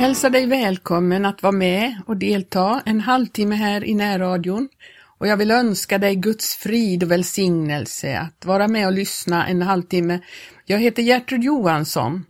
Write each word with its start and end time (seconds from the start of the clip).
hälsar 0.00 0.30
dig 0.30 0.46
välkommen 0.46 1.24
att 1.24 1.42
vara 1.42 1.52
med 1.52 1.94
och 2.06 2.16
delta 2.16 2.82
en 2.86 3.00
halvtimme 3.00 3.54
här 3.54 3.84
i 3.84 3.94
närradion 3.94 4.68
och 5.18 5.26
jag 5.26 5.36
vill 5.36 5.50
önska 5.50 5.98
dig 5.98 6.16
Guds 6.16 6.56
frid 6.56 7.02
och 7.02 7.10
välsignelse 7.10 8.18
att 8.18 8.44
vara 8.44 8.68
med 8.68 8.86
och 8.86 8.92
lyssna 8.92 9.46
en 9.46 9.62
halvtimme. 9.62 10.20
Jag 10.66 10.78
heter 10.78 11.02
Gertrud 11.02 11.44
Johansson. 11.44 12.24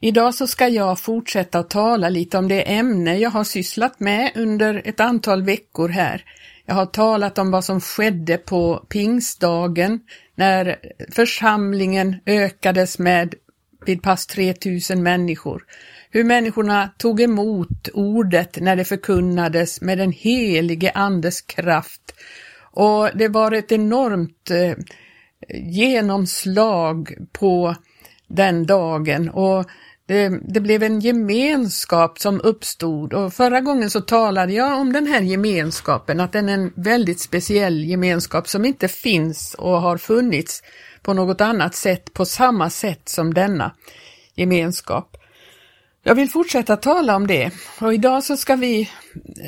Idag 0.00 0.34
så 0.34 0.46
ska 0.46 0.68
jag 0.68 1.00
fortsätta 1.00 1.58
att 1.58 1.70
tala 1.70 2.08
lite 2.08 2.38
om 2.38 2.48
det 2.48 2.62
ämne 2.62 3.18
jag 3.18 3.30
har 3.30 3.44
sysslat 3.44 4.00
med 4.00 4.32
under 4.34 4.82
ett 4.84 5.00
antal 5.00 5.42
veckor 5.42 5.88
här. 5.88 6.24
Jag 6.66 6.74
har 6.74 6.86
talat 6.86 7.38
om 7.38 7.50
vad 7.50 7.64
som 7.64 7.80
skedde 7.80 8.36
på 8.36 8.84
pingstdagen 8.88 10.00
när 10.34 10.76
församlingen 11.12 12.16
ökades 12.26 12.98
med 12.98 13.34
vid 13.86 14.02
pass 14.02 14.26
3000 14.26 15.02
människor 15.02 15.64
hur 16.10 16.24
människorna 16.24 16.90
tog 16.98 17.20
emot 17.20 17.88
ordet 17.94 18.60
när 18.60 18.76
det 18.76 18.84
förkunnades 18.84 19.80
med 19.80 19.98
den 19.98 20.12
helige 20.12 20.90
Andes 20.94 21.40
kraft. 21.40 22.14
Och 22.72 23.08
det 23.14 23.28
var 23.28 23.52
ett 23.52 23.72
enormt 23.72 24.50
eh, 24.50 24.74
genomslag 25.54 27.14
på 27.32 27.74
den 28.28 28.66
dagen 28.66 29.28
och 29.28 29.64
det, 30.06 30.40
det, 30.54 30.60
blev 30.60 30.82
en 30.82 31.00
gemenskap 31.00 32.18
som 32.18 32.40
uppstod 32.40 33.12
och 33.12 33.32
förra 33.34 33.60
gången 33.60 33.90
så 33.90 34.00
talade 34.00 34.52
jag 34.52 34.80
om 34.80 34.92
den 34.92 35.06
här 35.06 35.20
gemenskapen, 35.20 36.20
att 36.20 36.32
den 36.32 36.48
är 36.48 36.54
en 36.54 36.72
väldigt 36.76 37.20
speciell 37.20 37.84
gemenskap 37.84 38.48
som 38.48 38.64
inte 38.64 38.88
finns 38.88 39.54
och 39.54 39.80
har 39.80 39.96
funnits 39.96 40.62
på 41.02 41.14
något 41.14 41.40
annat 41.40 41.74
sätt 41.74 42.14
på 42.14 42.24
samma 42.24 42.70
sätt 42.70 43.08
som 43.08 43.34
denna 43.34 43.74
gemenskap. 44.34 45.16
Jag 46.02 46.14
vill 46.14 46.28
fortsätta 46.28 46.76
tala 46.76 47.16
om 47.16 47.26
det 47.26 47.52
och 47.80 47.94
idag 47.94 48.24
så 48.24 48.36
ska 48.36 48.56
vi 48.56 48.90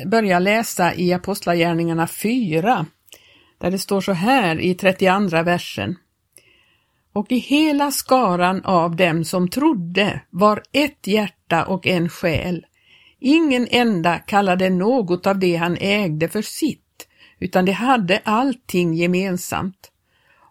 börja 0.05 0.39
läsa 0.39 0.95
i 0.95 1.13
Apostlagärningarna 1.13 2.07
4 2.07 2.85
där 3.57 3.71
det 3.71 3.79
står 3.79 4.01
så 4.01 4.11
här 4.11 4.59
i 4.59 4.75
32 4.75 5.43
versen. 5.43 5.95
Och 7.13 7.31
i 7.31 7.37
hela 7.37 7.91
skaran 7.91 8.65
av 8.65 8.95
dem 8.95 9.25
som 9.25 9.49
trodde 9.49 10.21
var 10.29 10.63
ett 10.71 11.07
hjärta 11.07 11.65
och 11.65 11.87
en 11.87 12.09
själ. 12.09 12.65
Ingen 13.19 13.67
enda 13.71 14.19
kallade 14.19 14.69
något 14.69 15.27
av 15.27 15.39
det 15.39 15.55
han 15.55 15.77
ägde 15.77 16.29
för 16.29 16.41
sitt, 16.41 17.07
utan 17.39 17.65
de 17.65 17.71
hade 17.71 18.21
allting 18.23 18.93
gemensamt 18.93 19.92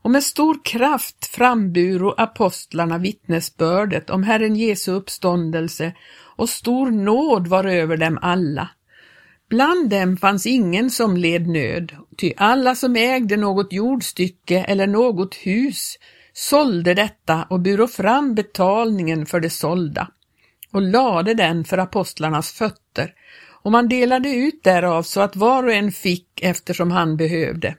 och 0.03 0.11
med 0.11 0.23
stor 0.23 0.65
kraft 0.65 1.27
framburo 1.27 2.15
apostlarna 2.17 2.99
vittnesbördet 2.99 4.11
om 4.11 4.23
Herren 4.23 4.57
Jesu 4.57 4.93
uppståndelse 4.93 5.93
och 6.37 6.49
stor 6.49 6.91
nåd 6.91 7.47
var 7.47 7.65
över 7.65 7.97
dem 7.97 8.19
alla. 8.23 8.69
Bland 9.49 9.91
dem 9.91 10.17
fanns 10.17 10.47
ingen 10.47 10.91
som 10.91 11.17
led 11.17 11.49
nöd, 11.49 11.93
ty 12.17 12.33
alla 12.37 12.75
som 12.75 12.97
ägde 12.97 13.37
något 13.37 13.73
jordstycke 13.73 14.65
eller 14.65 14.87
något 14.87 15.35
hus 15.35 15.99
sålde 16.33 16.95
detta 16.95 17.47
och 17.51 17.61
buro 17.61 17.87
fram 17.87 18.35
betalningen 18.35 19.27
för 19.27 19.41
det 19.41 19.51
sålda 19.51 20.09
och 20.73 20.83
lade 20.83 21.35
den 21.35 21.65
för 21.65 21.79
apostlarnas 21.79 22.53
fötter 22.53 23.15
och 23.63 23.73
man 23.73 23.89
delade 23.89 24.29
ut 24.29 24.65
därav 24.65 25.03
så 25.03 25.21
att 25.21 25.37
var 25.37 25.65
och 25.65 25.73
en 25.73 25.93
fick 25.93 26.43
eftersom 26.43 26.91
han 26.91 27.17
behövde. 27.17 27.75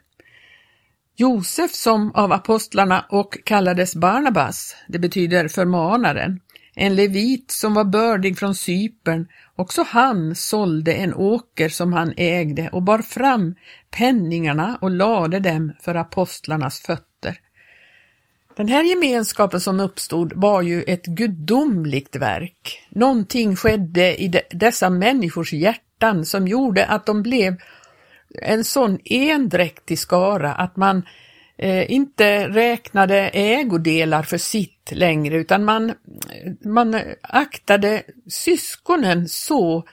Josef 1.15 1.73
som 1.73 2.11
av 2.15 2.31
apostlarna 2.31 3.05
och 3.09 3.37
kallades 3.45 3.95
Barnabas, 3.95 4.75
det 4.87 4.99
betyder 4.99 5.47
förmanaren, 5.47 6.39
en 6.75 6.95
levit 6.95 7.51
som 7.51 7.73
var 7.73 7.83
bördig 7.83 8.39
från 8.39 8.55
Cypern, 8.55 9.27
också 9.55 9.83
han 9.87 10.35
sålde 10.35 10.93
en 10.93 11.13
åker 11.13 11.69
som 11.69 11.93
han 11.93 12.13
ägde 12.17 12.69
och 12.69 12.83
bar 12.83 12.99
fram 12.99 13.55
penningarna 13.91 14.77
och 14.81 14.91
lade 14.91 15.39
dem 15.39 15.73
för 15.81 15.95
apostlarnas 15.95 16.79
fötter. 16.79 17.39
Den 18.55 18.67
här 18.67 18.83
gemenskapen 18.83 19.59
som 19.59 19.79
uppstod 19.79 20.33
var 20.35 20.61
ju 20.61 20.83
ett 20.83 21.05
gudomligt 21.05 22.15
verk. 22.15 22.87
Någonting 22.89 23.55
skedde 23.55 24.21
i 24.23 24.41
dessa 24.49 24.89
människors 24.89 25.53
hjärtan 25.53 26.25
som 26.25 26.47
gjorde 26.47 26.85
att 26.85 27.05
de 27.05 27.23
blev 27.23 27.57
en 28.41 28.63
sån 28.63 28.99
endräktig 29.05 29.99
skara 29.99 30.53
att 30.53 30.77
man 30.77 31.05
eh, 31.57 31.91
inte 31.91 32.47
räknade 32.47 33.29
ägodelar 33.29 34.23
för 34.23 34.37
sitt 34.37 34.91
längre 34.91 35.37
utan 35.37 35.63
man, 35.63 35.93
man 36.65 37.01
aktade 37.21 38.03
syskonen 38.27 39.29
så, 39.29 39.83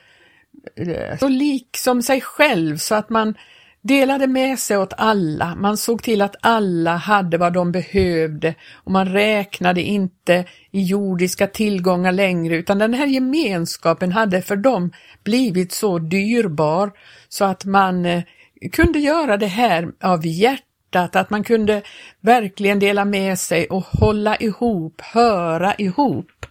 eh, 0.75 1.17
så 1.19 1.27
lik 1.27 1.77
som 1.77 2.01
sig 2.01 2.21
själv 2.21 2.77
så 2.77 2.95
att 2.95 3.09
man 3.09 3.35
delade 3.81 4.27
med 4.27 4.59
sig 4.59 4.77
åt 4.77 4.93
alla. 4.97 5.55
Man 5.55 5.77
såg 5.77 6.03
till 6.03 6.21
att 6.21 6.35
alla 6.41 6.95
hade 6.95 7.37
vad 7.37 7.53
de 7.53 7.71
behövde 7.71 8.55
och 8.73 8.91
man 8.91 9.09
räknade 9.09 9.81
inte 9.81 10.45
i 10.71 10.83
jordiska 10.83 11.47
tillgångar 11.47 12.11
längre 12.11 12.55
utan 12.55 12.79
den 12.79 12.93
här 12.93 13.05
gemenskapen 13.05 14.11
hade 14.11 14.41
för 14.41 14.55
dem 14.55 14.91
blivit 15.23 15.71
så 15.71 15.99
dyrbar 15.99 16.91
så 17.29 17.45
att 17.45 17.65
man 17.65 18.05
eh, 18.05 18.23
kunde 18.71 18.99
göra 18.99 19.37
det 19.37 19.47
här 19.47 19.91
av 20.03 20.25
hjärtat, 20.25 21.15
att 21.15 21.29
man 21.29 21.43
kunde 21.43 21.81
verkligen 22.19 22.79
dela 22.79 23.05
med 23.05 23.39
sig 23.39 23.67
och 23.67 23.83
hålla 23.83 24.35
ihop, 24.35 25.01
höra 25.01 25.75
ihop. 25.75 26.45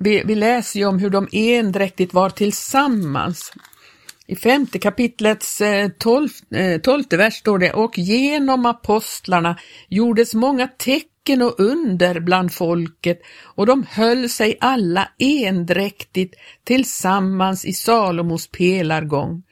Vi, 0.00 0.22
vi 0.24 0.34
läser 0.34 0.78
ju 0.78 0.86
om 0.86 0.98
hur 0.98 1.10
de 1.10 1.28
endräktigt 1.32 2.14
var 2.14 2.30
tillsammans. 2.30 3.52
I 4.30 4.36
femte 4.36 4.78
kapitlets 4.78 5.60
eh, 5.60 5.90
eh, 6.50 6.80
tolfte 6.80 7.16
vers 7.16 7.34
står 7.34 7.58
det, 7.58 7.72
och 7.72 7.98
genom 7.98 8.66
apostlarna 8.66 9.58
gjordes 9.88 10.34
många 10.34 10.68
tecken 10.68 11.42
och 11.42 11.60
under 11.60 12.20
bland 12.20 12.52
folket 12.52 13.20
och 13.42 13.66
de 13.66 13.86
höll 13.90 14.28
sig 14.28 14.58
alla 14.60 15.08
endräktigt 15.18 16.34
tillsammans 16.64 17.64
i 17.64 17.72
Salomos 17.72 18.46
pelargång. 18.46 19.42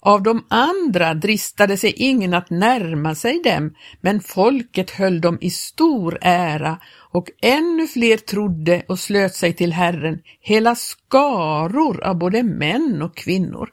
Av 0.00 0.22
de 0.22 0.46
andra 0.48 1.14
dristade 1.14 1.76
sig 1.76 1.92
ingen 1.96 2.34
att 2.34 2.50
närma 2.50 3.14
sig 3.14 3.42
dem, 3.42 3.74
men 4.00 4.20
folket 4.20 4.90
höll 4.90 5.20
dem 5.20 5.38
i 5.40 5.50
stor 5.50 6.18
ära 6.20 6.78
och 7.12 7.28
ännu 7.42 7.86
fler 7.86 8.16
trodde 8.16 8.82
och 8.88 8.98
slöt 8.98 9.34
sig 9.34 9.52
till 9.52 9.72
Herren, 9.72 10.18
hela 10.40 10.74
skaror 10.74 12.04
av 12.04 12.18
både 12.18 12.42
män 12.42 13.02
och 13.02 13.16
kvinnor. 13.16 13.70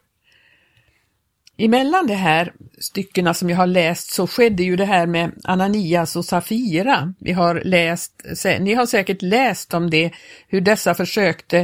Emellan 1.60 2.06
de 2.06 2.14
här 2.14 2.52
styckena 2.78 3.34
som 3.34 3.50
jag 3.50 3.56
har 3.56 3.66
läst 3.66 4.10
så 4.10 4.26
skedde 4.26 4.62
ju 4.62 4.76
det 4.76 4.84
här 4.84 5.06
med 5.06 5.32
Ananias 5.44 6.16
och 6.16 6.24
Safira. 6.24 7.14
Vi 7.18 7.32
har 7.32 7.62
läst, 7.64 8.12
ni 8.60 8.74
har 8.74 8.86
säkert 8.86 9.22
läst 9.22 9.74
om 9.74 9.90
det, 9.90 10.10
hur 10.48 10.60
dessa 10.60 10.94
försökte 10.94 11.58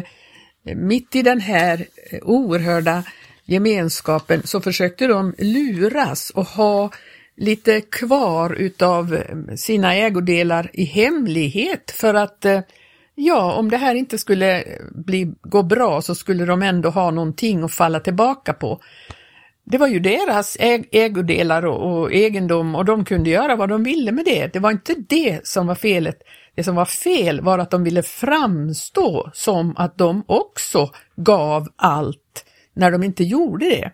eh, 0.67 0.77
mitt 0.77 1.17
i 1.17 1.23
den 1.23 1.41
här 1.41 1.87
eh, 2.11 2.19
oerhörda 2.23 3.03
gemenskapen 3.45 4.43
så 4.45 4.61
försökte 4.61 5.07
de 5.07 5.35
luras 5.39 6.31
och 6.31 6.47
ha 6.47 6.91
lite 7.37 7.81
kvar 7.81 8.55
utav 8.55 9.15
eh, 9.15 9.55
sina 9.57 9.95
ägodelar 9.95 10.71
i 10.73 10.85
hemlighet 10.85 11.91
för 11.91 12.15
att 12.15 12.47
ja, 13.15 13.53
om 13.53 13.71
det 13.71 13.77
här 13.77 13.95
inte 13.95 14.19
skulle 14.19 14.65
bli, 14.91 15.33
gå 15.43 15.63
bra 15.63 16.03
så 16.03 16.15
skulle 16.15 16.45
de 16.45 16.63
ändå 16.63 16.91
ha 16.91 17.11
någonting 17.11 17.63
att 17.63 17.73
falla 17.73 18.01
tillbaka 18.01 18.53
på. 18.53 18.81
Det 19.65 19.79
var 19.79 19.87
ju 19.87 20.01
deras 20.01 20.57
ägodelar 20.91 21.67
och, 21.67 22.01
och 22.01 22.13
egendom 22.13 22.75
och 22.75 22.85
de 22.85 23.05
kunde 23.05 23.31
göra 23.31 23.57
vad 23.57 23.69
de 23.69 23.85
ville 23.85 24.13
med 24.13 24.25
det. 24.25 24.53
Det 24.53 24.59
var 24.59 24.71
inte 24.71 24.95
det 25.09 25.47
som 25.47 25.67
var 25.67 25.75
felet. 25.75 26.23
Det 26.55 26.65
som 26.65 26.75
var 26.75 26.85
fel 26.85 27.41
var 27.41 27.59
att 27.59 27.71
de 27.71 27.85
ville 27.85 28.03
framstå 28.03 29.31
som 29.33 29.77
att 29.77 29.99
de 29.99 30.25
också 30.27 30.91
gav 31.17 31.69
allt 31.77 32.45
när 32.75 32.91
de 32.91 33.03
inte 33.03 33.25
gjorde 33.25 33.65
det. 33.65 33.91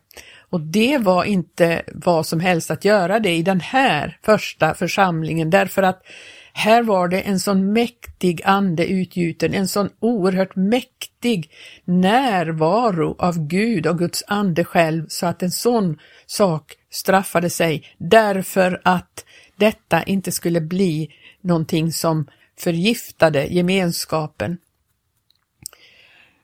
Och 0.51 0.61
det 0.61 0.99
var 0.99 1.25
inte 1.25 1.83
vad 1.95 2.27
som 2.27 2.41
helst 2.41 2.71
att 2.71 2.85
göra 2.85 3.21
det 3.21 3.35
i 3.35 3.43
den 3.43 3.61
här 3.61 4.19
första 4.23 4.75
församlingen 4.75 5.51
därför 5.51 5.83
att 5.83 6.03
här 6.53 6.83
var 6.83 7.09
det 7.09 7.21
en 7.21 7.41
sån 7.41 7.73
mäktig 7.73 8.43
ande 8.45 8.87
utgjuten, 8.87 9.55
en 9.55 9.69
sån 9.69 9.91
oerhört 10.01 10.57
mäktig 10.57 11.51
närvaro 11.85 13.17
av 13.19 13.47
Gud 13.47 13.87
och 13.87 13.99
Guds 13.99 14.25
ande 14.27 14.65
själv 14.65 15.07
så 15.09 15.27
att 15.27 15.43
en 15.43 15.51
sån 15.51 15.99
sak 16.27 16.77
straffade 16.91 17.51
sig 17.51 17.85
därför 17.99 18.81
att 18.85 19.25
detta 19.57 20.03
inte 20.03 20.33
skulle 20.33 20.61
bli 20.61 21.11
någonting 21.41 21.93
som 21.93 22.27
förgiftade 22.59 23.47
gemenskapen. 23.47 24.59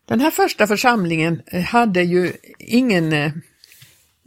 Den 0.05 0.20
här 0.20 0.31
första 0.31 0.67
församlingen 0.67 1.43
eh, 1.47 1.62
hade 1.62 2.02
ju 2.02 2.32
ingen 2.59 3.12
eh, 3.12 3.32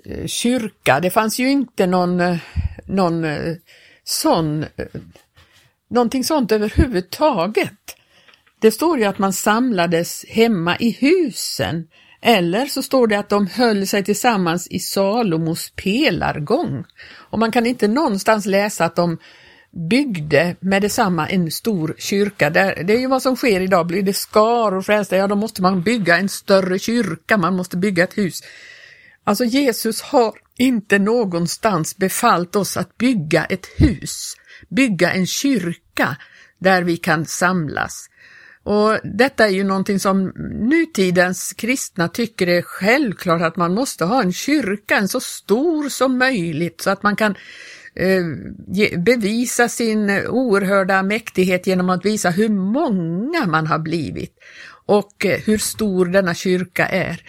eh, 0.06 0.26
kyrka, 0.26 1.00
det 1.00 1.12
fanns 1.12 1.40
ju 1.40 1.50
inte 1.50 1.88
någon, 1.88 2.38
någon 2.86 3.26
sån, 4.04 4.66
någonting 5.90 6.24
sånt 6.24 6.52
överhuvudtaget. 6.52 7.96
Det 8.62 8.72
står 8.72 9.00
ju 9.00 9.06
att 9.06 9.20
man 9.20 9.34
samlades 9.34 10.26
hemma 10.30 10.78
i 10.78 10.92
husen 10.92 11.88
eller 12.22 12.66
så 12.66 12.82
står 12.82 13.08
det 13.08 13.20
att 13.20 13.30
de 13.30 13.48
höll 13.48 13.88
sig 13.88 14.04
tillsammans 14.04 14.68
i 14.68 14.80
Salomos 14.80 15.72
pelargång. 15.76 16.84
Och 17.12 17.40
man 17.40 17.52
kan 17.52 17.66
inte 17.66 17.88
någonstans 17.88 18.46
läsa 18.46 18.86
att 18.86 18.96
de 18.96 19.18
byggde 19.90 20.56
med 20.60 20.82
detsamma 20.82 21.28
en 21.30 21.52
stor 21.52 21.96
kyrka. 21.98 22.50
Det 22.50 22.94
är 22.94 23.00
ju 23.00 23.08
vad 23.08 23.22
som 23.22 23.36
sker 23.36 23.62
idag, 23.62 23.88
blir 23.88 24.02
det 24.02 24.14
skaror 24.14 24.82
frälsta, 24.82 25.18
ja 25.18 25.28
då 25.28 25.36
måste 25.36 25.62
man 25.62 25.82
bygga 25.82 26.18
en 26.18 26.30
större 26.30 26.80
kyrka, 26.80 27.38
man 27.38 27.56
måste 27.56 27.78
bygga 27.78 28.04
ett 28.04 28.18
hus. 28.18 28.44
Alltså 29.24 29.46
Jesus 29.46 30.02
har 30.02 30.34
inte 30.58 31.00
någonstans 31.00 31.98
befallt 31.98 32.56
oss 32.56 32.78
att 32.78 32.98
bygga 32.98 33.46
ett 33.46 33.68
hus, 33.78 34.36
bygga 34.70 35.12
en 35.12 35.28
kyrka 35.28 36.18
där 36.60 36.84
vi 36.84 36.98
kan 36.98 37.26
samlas. 37.26 38.10
Och 38.64 38.98
detta 39.04 39.46
är 39.46 39.50
ju 39.50 39.64
någonting 39.64 40.00
som 40.00 40.32
nutidens 40.70 41.54
kristna 41.54 42.08
tycker 42.08 42.48
är 42.48 42.62
självklart 42.62 43.42
att 43.42 43.56
man 43.56 43.74
måste 43.74 44.06
ha 44.06 44.22
en 44.22 44.34
kyrka, 44.34 44.98
en 44.98 45.08
så 45.08 45.20
stor 45.20 45.90
som 45.90 46.18
möjligt 46.18 46.82
så 46.82 46.90
att 46.90 47.04
man 47.04 47.16
kan 47.16 47.36
eh, 47.96 48.24
bevisa 49.00 49.70
sin 49.70 50.10
oerhörda 50.28 51.04
mäktighet 51.04 51.68
genom 51.68 51.90
att 51.90 52.06
visa 52.06 52.30
hur 52.30 52.50
många 52.50 53.46
man 53.48 53.68
har 53.68 53.80
blivit 53.80 54.34
och 54.86 55.26
eh, 55.26 55.40
hur 55.40 55.58
stor 55.58 56.06
denna 56.06 56.34
kyrka 56.34 56.88
är. 56.88 57.22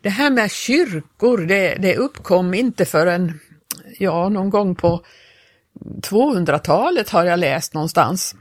Det 0.00 0.10
här 0.10 0.30
med 0.30 0.50
kyrkor, 0.50 1.38
det, 1.38 1.74
det 1.74 1.96
uppkom 1.96 2.54
inte 2.54 2.84
förrän, 2.84 3.40
ja, 3.98 4.28
någon 4.28 4.50
gång 4.50 4.74
på 4.74 5.04
200-talet 5.80 7.10
har 7.10 7.24
jag 7.24 7.38
läst 7.38 7.74
någonstans. 7.74 8.34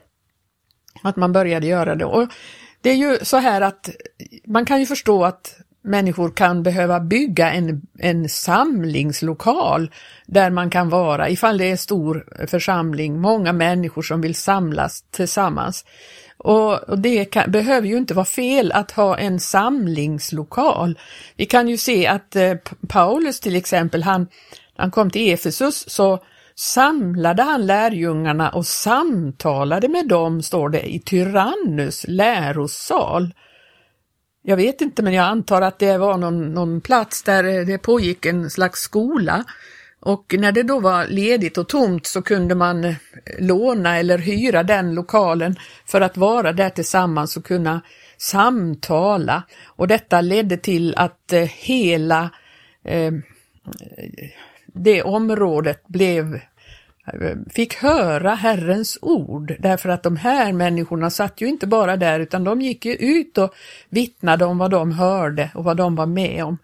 Att 1.04 1.16
man 1.16 1.34
började 1.34 1.68
göra 1.68 1.96
det. 1.96 2.06
Och 2.06 2.28
det 2.82 2.90
är 2.90 2.96
ju 2.96 3.18
så 3.22 3.38
här 3.38 3.62
att 3.62 3.90
man 4.48 4.66
kan 4.66 4.80
ju 4.80 4.86
förstå 4.86 5.26
att 5.26 5.56
människor 5.86 6.30
kan 6.30 6.64
behöva 6.64 7.00
bygga 7.00 7.52
en, 7.52 7.82
en 8.00 8.30
samlingslokal 8.30 9.92
där 10.26 10.50
man 10.50 10.70
kan 10.70 10.90
vara, 10.90 11.30
ifall 11.30 11.58
det 11.58 11.72
är 11.72 11.76
stor 11.76 12.46
församling, 12.48 13.22
många 13.22 13.54
människor 13.54 14.02
som 14.02 14.22
vill 14.22 14.36
samlas 14.36 15.02
tillsammans. 15.02 15.86
Och, 16.38 16.90
och 16.90 17.00
det 17.00 17.26
kan, 17.26 17.52
behöver 17.52 17.88
ju 17.88 17.98
inte 17.98 18.14
vara 18.14 18.26
fel 18.26 18.72
att 18.72 18.92
ha 18.92 19.18
en 19.18 19.40
samlingslokal. 19.40 21.00
Vi 21.36 21.46
kan 21.46 21.68
ju 21.68 21.78
se 21.78 22.08
att 22.08 22.36
eh, 22.36 22.54
Paulus 22.88 23.40
till 23.40 23.56
exempel, 23.56 24.04
han, 24.04 24.28
han 24.76 24.92
kom 24.92 25.12
till 25.12 25.34
Efesus 25.34 25.90
så 25.90 26.24
samlade 26.56 27.44
han 27.44 27.66
lärjungarna 27.66 28.50
och 28.50 28.66
samtalade 28.66 29.88
med 29.88 30.08
dem, 30.08 30.42
står 30.42 30.70
det, 30.70 30.94
i 30.94 31.00
Tyrannus 31.00 32.06
lärosal. 32.08 33.34
Jag 34.42 34.58
vet 34.58 34.82
inte, 34.82 35.04
men 35.04 35.14
jag 35.14 35.26
antar 35.26 35.62
att 35.62 35.80
det 35.80 35.98
var 35.98 36.18
någon, 36.18 36.54
någon 36.54 36.82
plats 36.82 37.24
där 37.24 37.66
det 37.66 37.78
pågick 37.78 38.26
en 38.26 38.50
slags 38.50 38.80
skola. 38.80 39.44
Och 40.00 40.36
när 40.40 40.52
det 40.52 40.64
då 40.64 40.80
var 40.80 41.06
ledigt 41.08 41.58
och 41.58 41.70
tomt 41.70 42.06
så 42.06 42.22
kunde 42.22 42.56
man 42.56 42.96
låna 43.40 43.98
eller 43.98 44.18
hyra 44.18 44.64
den 44.64 44.96
lokalen 44.96 45.56
för 45.86 46.02
att 46.02 46.18
vara 46.18 46.54
där 46.54 46.70
tillsammans 46.70 47.38
och 47.38 47.46
kunna 47.46 47.82
samtala. 48.18 49.44
Och 49.66 49.88
detta 49.88 50.22
ledde 50.22 50.58
till 50.58 50.96
att 50.96 51.34
eh, 51.34 51.42
hela 51.42 52.30
eh, 52.84 53.14
det 54.76 55.04
området 55.04 55.88
blev 55.88 56.40
fick 57.50 57.76
höra 57.76 58.36
Herrens 58.36 58.98
ord 59.02 59.56
därför 59.60 59.90
att 59.90 60.04
de 60.04 60.18
här 60.18 60.54
människorna 60.54 61.10
satt 61.10 61.42
ju 61.42 61.48
inte 61.48 61.68
bara 61.68 61.98
där 61.98 62.20
utan 62.20 62.44
de 62.44 62.62
gick 62.62 62.86
ju 62.86 62.94
ut 62.94 63.38
och 63.38 63.54
vittnade 63.90 64.46
om 64.46 64.58
vad 64.58 64.72
de 64.72 64.92
hörde 64.92 65.52
och 65.56 65.64
vad 65.64 65.78
de 65.78 65.96
var 65.96 66.06
med 66.06 66.44
om. 66.44 66.58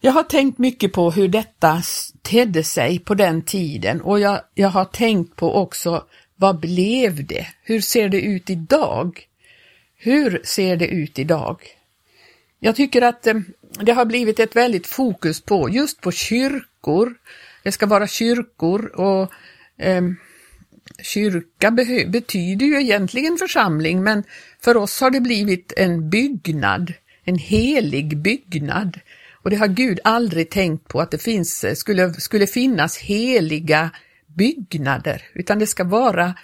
Jag 0.00 0.12
har 0.12 0.22
tänkt 0.22 0.58
mycket 0.58 0.92
på 0.92 1.10
hur 1.10 1.28
detta 1.28 1.82
tedde 2.22 2.62
sig 2.62 2.98
på 2.98 3.14
den 3.14 3.42
tiden 3.42 4.00
och 4.00 4.20
jag, 4.20 4.40
jag 4.54 4.68
har 4.68 4.84
tänkt 4.84 5.36
på 5.36 5.54
också 5.54 6.04
vad 6.36 6.60
blev 6.60 7.26
det? 7.26 7.46
Hur 7.62 7.80
ser 7.80 8.08
det 8.08 8.20
ut 8.20 8.50
idag? 8.50 9.26
Hur 9.96 10.40
ser 10.44 10.76
det 10.76 10.86
ut 10.88 11.18
idag? 11.18 11.56
Jag 12.60 12.76
tycker 12.76 13.02
att 13.02 13.26
eh, 13.26 13.34
det 13.80 13.92
har 13.92 14.04
blivit 14.04 14.40
ett 14.40 14.56
väldigt 14.56 14.86
fokus 14.86 15.40
på 15.40 15.68
just 15.68 16.00
på 16.00 16.12
kyrkor. 16.12 17.14
Det 17.62 17.72
ska 17.72 17.86
vara 17.86 18.06
kyrkor 18.06 18.86
och 18.86 19.32
eh, 19.78 20.02
kyrka 21.02 21.70
betyder 22.06 22.66
ju 22.66 22.80
egentligen 22.80 23.36
församling 23.36 24.02
men 24.02 24.24
för 24.60 24.76
oss 24.76 25.00
har 25.00 25.10
det 25.10 25.20
blivit 25.20 25.72
en 25.76 26.10
byggnad, 26.10 26.92
en 27.24 27.38
helig 27.38 28.18
byggnad. 28.18 29.00
Och 29.42 29.50
det 29.50 29.56
har 29.56 29.68
Gud 29.68 30.00
aldrig 30.04 30.50
tänkt 30.50 30.88
på 30.88 31.00
att 31.00 31.10
det 31.10 31.18
finns, 31.18 31.64
eh, 31.64 31.74
skulle, 31.74 32.12
skulle 32.12 32.46
finnas 32.46 32.98
heliga 32.98 33.90
byggnader, 34.26 35.22
utan 35.34 35.58
det 35.58 35.66
ska 35.66 35.84
vara 35.84 36.34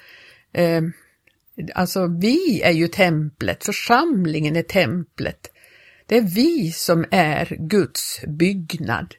eh, 0.52 0.82
Alltså 1.74 2.06
vi 2.06 2.62
är 2.62 2.72
ju 2.72 2.88
templet, 2.88 3.64
församlingen 3.64 4.56
är 4.56 4.62
templet. 4.62 5.50
Det 6.06 6.16
är 6.16 6.22
vi 6.34 6.72
som 6.72 7.04
är 7.10 7.56
Guds 7.58 8.20
byggnad. 8.26 9.14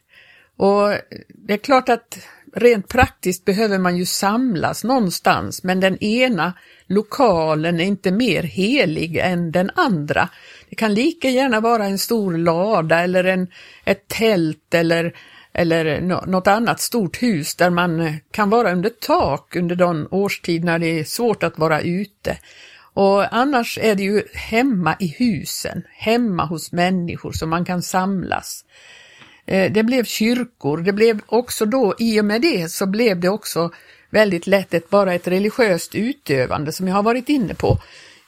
Och 0.56 0.88
det 1.28 1.52
är 1.52 1.58
klart 1.58 1.88
att 1.88 2.18
rent 2.54 2.88
praktiskt 2.88 3.44
behöver 3.44 3.78
man 3.78 3.96
ju 3.96 4.06
samlas 4.06 4.84
någonstans, 4.84 5.62
men 5.62 5.80
den 5.80 6.04
ena 6.04 6.52
lokalen 6.86 7.80
är 7.80 7.84
inte 7.84 8.10
mer 8.10 8.42
helig 8.42 9.16
än 9.16 9.52
den 9.52 9.70
andra. 9.74 10.28
Det 10.70 10.76
kan 10.76 10.94
lika 10.94 11.28
gärna 11.28 11.60
vara 11.60 11.84
en 11.84 11.98
stor 11.98 12.38
lada 12.38 13.00
eller 13.00 13.24
en, 13.24 13.48
ett 13.84 14.08
tält 14.08 14.74
eller, 14.74 15.12
eller 15.52 16.00
något 16.26 16.46
annat 16.46 16.80
stort 16.80 17.22
hus 17.22 17.54
där 17.54 17.70
man 17.70 18.16
kan 18.30 18.50
vara 18.50 18.72
under 18.72 18.90
tak 18.90 19.56
under 19.56 19.76
den 19.76 20.08
årstid 20.10 20.64
när 20.64 20.78
det 20.78 21.00
är 21.00 21.04
svårt 21.04 21.42
att 21.42 21.58
vara 21.58 21.80
ute. 21.80 22.38
Och 22.98 23.34
annars 23.34 23.78
är 23.82 23.94
det 23.94 24.02
ju 24.02 24.22
hemma 24.32 24.96
i 24.98 25.06
husen, 25.18 25.82
hemma 25.96 26.44
hos 26.44 26.72
människor 26.72 27.32
som 27.32 27.50
man 27.50 27.64
kan 27.64 27.82
samlas. 27.82 28.64
Eh, 29.46 29.72
det 29.72 29.82
blev 29.82 30.04
kyrkor, 30.04 30.78
det 30.78 30.92
blev 30.92 31.20
också 31.26 31.66
då, 31.66 31.94
i 31.98 32.20
och 32.20 32.24
med 32.24 32.42
det 32.42 32.68
så 32.68 32.86
blev 32.86 33.20
det 33.20 33.28
också 33.28 33.70
väldigt 34.10 34.46
lätt 34.46 34.74
ett, 34.74 34.90
bara 34.90 35.14
ett 35.14 35.28
religiöst 35.28 35.94
utövande 35.94 36.72
som 36.72 36.88
jag 36.88 36.94
har 36.94 37.02
varit 37.02 37.28
inne 37.28 37.54
på. 37.54 37.78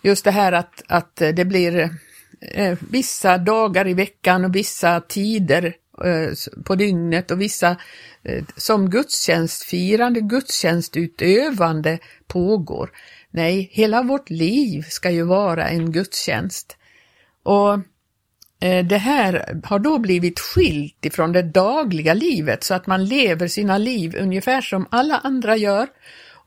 Just 0.03 0.25
det 0.25 0.31
här 0.31 0.53
att, 0.53 0.83
att 0.87 1.17
det 1.17 1.45
blir 1.45 1.91
eh, 2.55 2.79
vissa 2.91 3.39
dagar 3.39 3.89
i 3.89 3.95
veckan 3.95 4.45
och 4.45 4.57
vissa 4.57 5.01
tider 5.01 5.75
eh, 6.05 6.63
på 6.65 6.75
dygnet 6.75 7.31
och 7.31 7.41
vissa 7.41 7.77
eh, 8.23 8.45
som 8.57 8.91
gudstjänstfirande, 8.91 10.21
gudstjänstutövande 10.21 11.99
pågår. 12.27 12.91
Nej, 13.31 13.69
hela 13.73 14.03
vårt 14.03 14.31
liv 14.31 14.83
ska 14.89 15.11
ju 15.11 15.23
vara 15.23 15.69
en 15.69 15.93
gudstjänst. 15.93 16.77
Och 17.43 17.73
eh, 18.61 18.85
det 18.87 18.99
här 18.99 19.61
har 19.65 19.79
då 19.79 19.99
blivit 19.99 20.41
skilt 20.41 21.05
ifrån 21.05 21.33
det 21.33 21.43
dagliga 21.43 22.15
livet 22.15 22.65
så 22.65 22.75
att 22.75 22.87
man 22.87 23.05
lever 23.05 23.49
sina 23.49 23.79
liv 23.79 24.17
ungefär 24.21 24.61
som 24.61 24.87
alla 24.91 25.19
andra 25.19 25.57
gör 25.57 25.89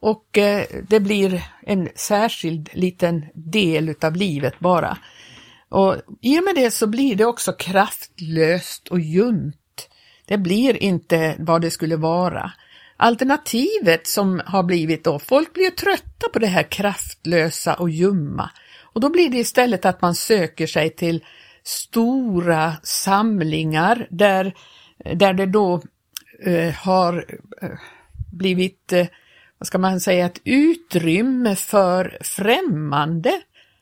och 0.03 0.37
eh, 0.37 0.65
det 0.89 0.99
blir 0.99 1.43
en 1.61 1.89
särskild 1.95 2.69
liten 2.73 3.25
del 3.33 3.89
utav 3.89 4.15
livet 4.15 4.59
bara. 4.59 4.97
Och 5.69 5.95
I 6.21 6.39
och 6.39 6.43
med 6.43 6.55
det 6.55 6.71
så 6.71 6.87
blir 6.87 7.15
det 7.15 7.25
också 7.25 7.53
kraftlöst 7.53 8.87
och 8.87 8.99
ljumt. 8.99 9.89
Det 10.25 10.37
blir 10.37 10.83
inte 10.83 11.35
vad 11.39 11.61
det 11.61 11.71
skulle 11.71 11.95
vara. 11.95 12.51
Alternativet 12.97 14.07
som 14.07 14.41
har 14.45 14.63
blivit 14.63 15.03
då, 15.03 15.19
folk 15.19 15.53
blir 15.53 15.69
trötta 15.69 16.29
på 16.33 16.39
det 16.39 16.47
här 16.47 16.63
kraftlösa 16.63 17.73
och 17.73 17.89
ljumma 17.89 18.49
och 18.93 19.01
då 19.01 19.09
blir 19.09 19.29
det 19.29 19.37
istället 19.37 19.85
att 19.85 20.01
man 20.01 20.15
söker 20.15 20.67
sig 20.67 20.89
till 20.89 21.25
stora 21.63 22.73
samlingar 22.83 24.07
där, 24.09 24.53
där 25.15 25.33
det 25.33 25.45
då 25.45 25.81
eh, 26.45 26.73
har 26.73 27.25
eh, 27.61 27.69
blivit, 28.31 28.93
eh, 28.93 29.07
vad 29.57 29.67
ska 29.67 29.77
man 29.77 29.99
säga, 29.99 30.25
ett 30.25 30.41
utrymme 30.43 31.55
för 31.55 32.17
främmande 32.21 33.41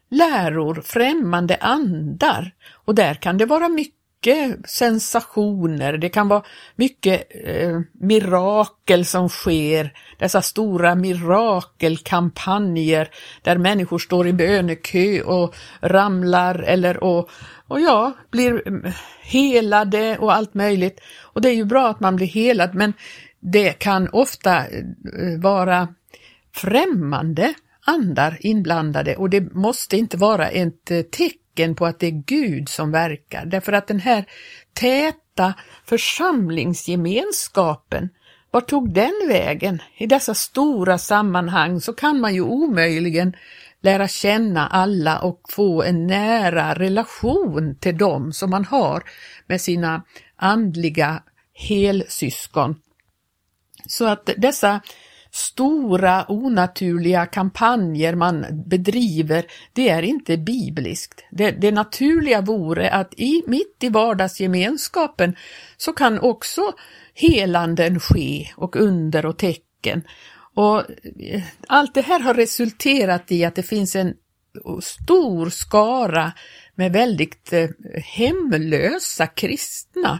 läror, 0.09 0.81
främmande 0.85 1.55
andar. 1.55 2.51
Och 2.71 2.95
där 2.95 3.13
kan 3.13 3.37
det 3.37 3.45
vara 3.45 3.69
mycket 3.69 4.00
mycket 4.25 4.69
sensationer, 4.69 5.97
det 5.97 6.09
kan 6.09 6.27
vara 6.27 6.43
mycket 6.75 7.27
eh, 7.45 7.79
mirakel 7.93 9.05
som 9.05 9.29
sker, 9.29 9.93
dessa 10.19 10.41
stora 10.41 10.95
mirakelkampanjer 10.95 13.09
där 13.41 13.57
människor 13.57 13.99
står 13.99 14.27
i 14.27 14.33
bönekö 14.33 15.21
och 15.21 15.55
ramlar 15.81 16.55
eller 16.55 17.03
och, 17.03 17.29
och 17.67 17.81
ja, 17.81 18.13
blir 18.31 18.67
eh, 18.67 18.73
helade 19.21 20.17
och 20.17 20.33
allt 20.33 20.53
möjligt. 20.53 20.99
Och 21.21 21.41
det 21.41 21.49
är 21.49 21.55
ju 21.55 21.65
bra 21.65 21.87
att 21.87 21.99
man 21.99 22.15
blir 22.15 22.27
helad 22.27 22.75
men 22.75 22.93
det 23.39 23.73
kan 23.73 24.09
ofta 24.09 24.57
eh, 24.57 24.83
vara 25.39 25.87
främmande 26.55 27.53
andar 27.85 28.37
inblandade 28.39 29.15
och 29.15 29.29
det 29.29 29.53
måste 29.53 29.97
inte 29.97 30.17
vara 30.17 30.49
ett 30.49 30.91
eh, 30.91 31.01
tecken 31.01 31.75
på 31.75 31.85
att 31.85 31.99
det 31.99 32.07
är 32.07 32.23
Gud 32.25 32.69
som 32.69 32.91
verkar, 32.91 33.45
därför 33.45 33.73
att 33.73 33.87
den 33.87 33.99
här 33.99 34.25
täta 34.73 35.53
församlingsgemenskapen, 35.85 38.09
var 38.51 38.61
tog 38.61 38.93
den 38.93 39.27
vägen? 39.27 39.81
I 39.97 40.07
dessa 40.07 40.33
stora 40.33 40.97
sammanhang 40.97 41.81
så 41.81 41.93
kan 41.93 42.19
man 42.19 42.35
ju 42.35 42.41
omöjligen 42.41 43.35
lära 43.81 44.07
känna 44.07 44.67
alla 44.67 45.19
och 45.19 45.41
få 45.49 45.83
en 45.83 46.07
nära 46.07 46.73
relation 46.73 47.77
till 47.79 47.97
dem 47.97 48.33
som 48.33 48.49
man 48.49 48.65
har 48.65 49.03
med 49.47 49.61
sina 49.61 50.03
andliga 50.35 51.23
helsyskon. 51.53 52.75
Så 53.87 54.05
att 54.05 54.29
dessa 54.37 54.81
stora 55.31 56.25
onaturliga 56.27 57.25
kampanjer 57.25 58.15
man 58.15 58.45
bedriver, 58.65 59.45
det 59.73 59.89
är 59.89 60.01
inte 60.01 60.37
bibliskt. 60.37 61.23
Det, 61.31 61.51
det 61.51 61.71
naturliga 61.71 62.41
vore 62.41 62.89
att 62.91 63.13
i, 63.17 63.43
mitt 63.47 63.77
i 63.79 63.89
vardagsgemenskapen 63.89 65.35
så 65.77 65.93
kan 65.93 66.19
också 66.19 66.61
helanden 67.13 67.99
ske 67.99 68.51
och 68.55 68.75
under 68.75 69.25
och 69.25 69.37
tecken. 69.37 70.03
Och 70.55 70.79
eh, 70.79 71.41
allt 71.67 71.93
det 71.93 72.01
här 72.01 72.19
har 72.19 72.33
resulterat 72.33 73.31
i 73.31 73.45
att 73.45 73.55
det 73.55 73.63
finns 73.63 73.95
en 73.95 74.13
stor 74.81 75.49
skara 75.49 76.31
med 76.75 76.93
väldigt 76.93 77.53
eh, 77.53 77.69
hemlösa 78.03 79.27
kristna 79.27 80.19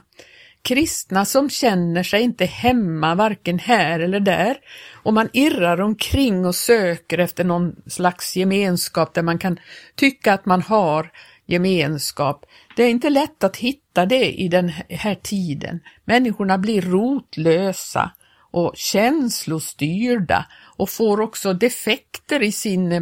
kristna 0.61 1.25
som 1.25 1.49
känner 1.49 2.03
sig 2.03 2.21
inte 2.21 2.45
hemma 2.45 3.15
varken 3.15 3.59
här 3.59 3.99
eller 3.99 4.19
där 4.19 4.57
och 4.93 5.13
man 5.13 5.29
irrar 5.33 5.81
omkring 5.81 6.45
och 6.45 6.55
söker 6.55 7.17
efter 7.17 7.43
någon 7.43 7.75
slags 7.87 8.35
gemenskap 8.35 9.13
där 9.13 9.21
man 9.21 9.39
kan 9.39 9.59
tycka 9.95 10.33
att 10.33 10.45
man 10.45 10.61
har 10.61 11.11
gemenskap. 11.45 12.45
Det 12.75 12.83
är 12.83 12.89
inte 12.89 13.09
lätt 13.09 13.43
att 13.43 13.57
hitta 13.57 14.05
det 14.05 14.31
i 14.31 14.47
den 14.47 14.69
här 14.89 15.15
tiden. 15.15 15.79
Människorna 16.05 16.57
blir 16.57 16.81
rotlösa 16.81 18.11
och 18.51 18.73
känslostyrda 18.75 20.45
och 20.77 20.89
får 20.89 21.21
också 21.21 21.53
defekter 21.53 22.43
i 22.43 22.51
sin, 22.51 22.91
eh, 22.91 23.01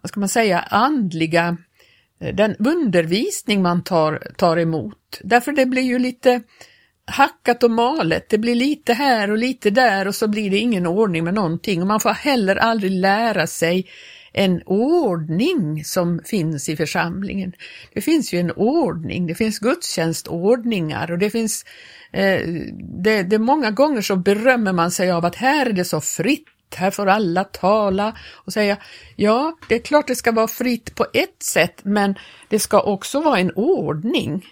vad 0.00 0.10
ska 0.10 0.20
man 0.20 0.28
säga, 0.28 0.58
andliga 0.60 1.56
eh, 2.20 2.34
den 2.34 2.56
undervisning 2.56 3.62
man 3.62 3.84
tar, 3.84 4.32
tar 4.36 4.56
emot. 4.56 5.20
Därför 5.24 5.52
det 5.52 5.66
blir 5.66 5.82
ju 5.82 5.98
lite 5.98 6.42
hackat 7.06 7.62
och 7.62 7.70
malet. 7.70 8.28
Det 8.28 8.38
blir 8.38 8.54
lite 8.54 8.92
här 8.92 9.30
och 9.30 9.38
lite 9.38 9.70
där 9.70 10.08
och 10.08 10.14
så 10.14 10.28
blir 10.28 10.50
det 10.50 10.58
ingen 10.58 10.86
ordning 10.86 11.24
med 11.24 11.34
någonting 11.34 11.80
och 11.80 11.86
man 11.86 12.00
får 12.00 12.10
heller 12.10 12.56
aldrig 12.56 12.92
lära 12.92 13.46
sig 13.46 13.86
en 14.32 14.62
ordning 14.66 15.84
som 15.84 16.20
finns 16.24 16.68
i 16.68 16.76
församlingen. 16.76 17.52
Det 17.94 18.00
finns 18.00 18.32
ju 18.32 18.38
en 18.40 18.50
ordning, 18.50 19.26
det 19.26 19.34
finns 19.34 19.58
gudstjänstordningar 19.58 21.10
och 21.10 21.18
det 21.18 21.30
finns 21.30 21.64
eh, 22.12 22.40
det, 23.02 23.22
det 23.22 23.38
många 23.38 23.70
gånger 23.70 24.02
så 24.02 24.16
berömmer 24.16 24.72
man 24.72 24.90
sig 24.90 25.10
av 25.10 25.24
att 25.24 25.36
här 25.36 25.66
är 25.66 25.72
det 25.72 25.84
så 25.84 26.00
fritt 26.00 26.46
här 26.76 26.90
får 26.90 27.06
alla 27.06 27.44
tala 27.44 28.16
och 28.32 28.52
säga 28.52 28.76
ja, 29.16 29.56
det 29.68 29.74
är 29.74 29.78
klart 29.78 30.06
det 30.06 30.16
ska 30.16 30.32
vara 30.32 30.48
fritt 30.48 30.94
på 30.94 31.06
ett 31.12 31.42
sätt, 31.42 31.80
men 31.82 32.14
det 32.48 32.58
ska 32.58 32.80
också 32.80 33.20
vara 33.20 33.38
en 33.38 33.52
ordning. 33.54 34.46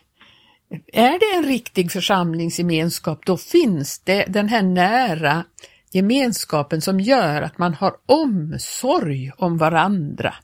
Är 0.92 1.18
det 1.18 1.36
en 1.36 1.44
riktig 1.44 1.92
församlingsgemenskap, 1.92 3.26
då 3.26 3.36
finns 3.36 3.98
det 3.98 4.24
den 4.28 4.48
här 4.48 4.62
nära 4.62 5.44
gemenskapen 5.92 6.80
som 6.80 7.00
gör 7.00 7.42
att 7.42 7.58
man 7.58 7.74
har 7.74 7.96
omsorg 8.06 9.32
om 9.36 9.58
varandra. 9.58 10.34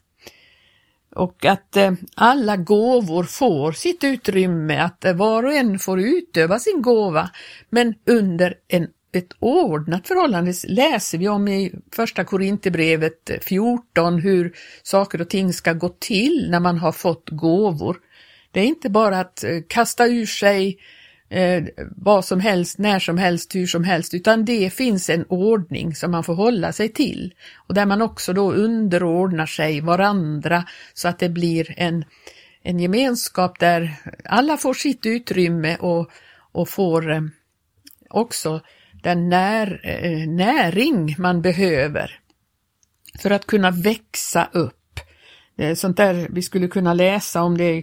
Och 1.14 1.44
att 1.44 1.76
eh, 1.76 1.92
alla 2.14 2.56
gåvor 2.56 3.24
får 3.24 3.72
sitt 3.72 4.04
utrymme, 4.04 4.78
att 4.78 5.04
eh, 5.04 5.14
var 5.14 5.42
och 5.42 5.52
en 5.52 5.78
får 5.78 6.00
utöva 6.00 6.58
sin 6.58 6.82
gåva, 6.82 7.30
men 7.70 7.94
under 8.06 8.54
en, 8.68 8.88
ett 9.12 9.32
ordnat 9.38 10.08
förhållande 10.08 10.52
läser 10.68 11.18
vi 11.18 11.28
om 11.28 11.48
i 11.48 11.74
första 11.92 12.24
Korinthierbrevet 12.24 13.30
eh, 13.30 13.38
14 13.40 14.18
hur 14.18 14.52
saker 14.82 15.20
och 15.20 15.30
ting 15.30 15.52
ska 15.52 15.72
gå 15.72 15.88
till 15.88 16.46
när 16.50 16.60
man 16.60 16.78
har 16.78 16.92
fått 16.92 17.30
gåvor. 17.30 17.96
Det 18.54 18.60
är 18.60 18.66
inte 18.66 18.90
bara 18.90 19.20
att 19.20 19.44
eh, 19.44 19.58
kasta 19.68 20.06
ur 20.06 20.26
sig 20.26 20.78
eh, 21.28 21.64
vad 21.96 22.24
som 22.24 22.40
helst, 22.40 22.78
när 22.78 22.98
som 22.98 23.18
helst, 23.18 23.54
hur 23.54 23.66
som 23.66 23.84
helst, 23.84 24.14
utan 24.14 24.44
det 24.44 24.70
finns 24.70 25.10
en 25.10 25.24
ordning 25.28 25.94
som 25.94 26.10
man 26.10 26.24
får 26.24 26.34
hålla 26.34 26.72
sig 26.72 26.88
till. 26.88 27.34
Och 27.56 27.74
där 27.74 27.86
man 27.86 28.02
också 28.02 28.32
då 28.32 28.52
underordnar 28.52 29.46
sig 29.46 29.80
varandra 29.80 30.64
så 30.94 31.08
att 31.08 31.18
det 31.18 31.28
blir 31.28 31.74
en, 31.76 32.04
en 32.62 32.78
gemenskap 32.78 33.58
där 33.58 33.94
alla 34.24 34.56
får 34.56 34.74
sitt 34.74 35.06
utrymme 35.06 35.76
och, 35.76 36.10
och 36.52 36.68
får 36.68 37.12
eh, 37.12 37.22
också 38.10 38.60
den 39.02 39.28
när, 39.28 39.80
eh, 39.84 40.28
näring 40.28 41.14
man 41.18 41.42
behöver 41.42 42.20
för 43.18 43.30
att 43.30 43.46
kunna 43.46 43.70
växa 43.70 44.48
upp. 44.52 44.83
Eh, 45.58 45.74
sånt 45.74 45.96
där 45.96 46.28
vi 46.30 46.42
skulle 46.42 46.68
kunna 46.68 46.94
läsa 46.94 47.42
om 47.42 47.58
det, 47.58 47.82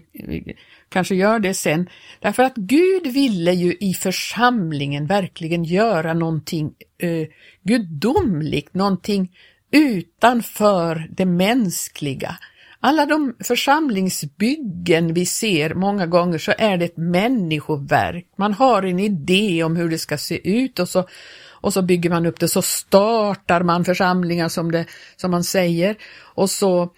kanske 0.90 1.16
gör 1.16 1.40
det 1.40 1.54
sen. 1.54 1.90
Därför 2.20 2.44
att 2.44 2.56
Gud 2.56 3.08
ville 3.08 3.54
ju 3.54 3.78
i 3.80 3.94
församlingen 3.94 5.06
verkligen 5.06 5.63
göra 5.63 6.13
någonting 6.13 6.74
eh, 6.98 7.28
gudomligt, 7.63 8.74
någonting 8.74 9.32
utanför 9.72 11.08
det 11.12 11.25
mänskliga. 11.25 12.38
Alla 12.84 13.06
de 13.06 13.36
församlingsbyggen 13.44 15.13
vi 15.13 15.25
ser 15.25 15.74
många 15.74 16.06
gånger 16.06 16.38
så 16.38 16.54
är 16.58 16.78
det 16.78 16.86
ett 16.86 16.98
människoverk. 16.98 18.25
Man 18.36 18.54
har 18.54 18.84
en 18.84 19.00
idé 19.00 19.63
om 19.63 19.75
hur 19.75 19.90
det 19.90 19.98
ska 19.98 20.18
se 20.18 20.50
ut 20.50 20.80
och 20.80 20.90
så, 20.90 21.08
och 21.50 21.74
så 21.74 21.82
bygger 21.82 22.10
man 22.10 22.25
upp 22.25 22.40
det, 22.40 22.48
så 22.48 22.62
startar 22.62 23.63
man 23.63 23.86
församlingar 23.86 24.50
som, 24.50 24.72
det, 24.72 24.86
som 25.16 25.32
man 25.32 25.44
säger 25.44 25.96
och 26.36 26.50
så 26.50 26.90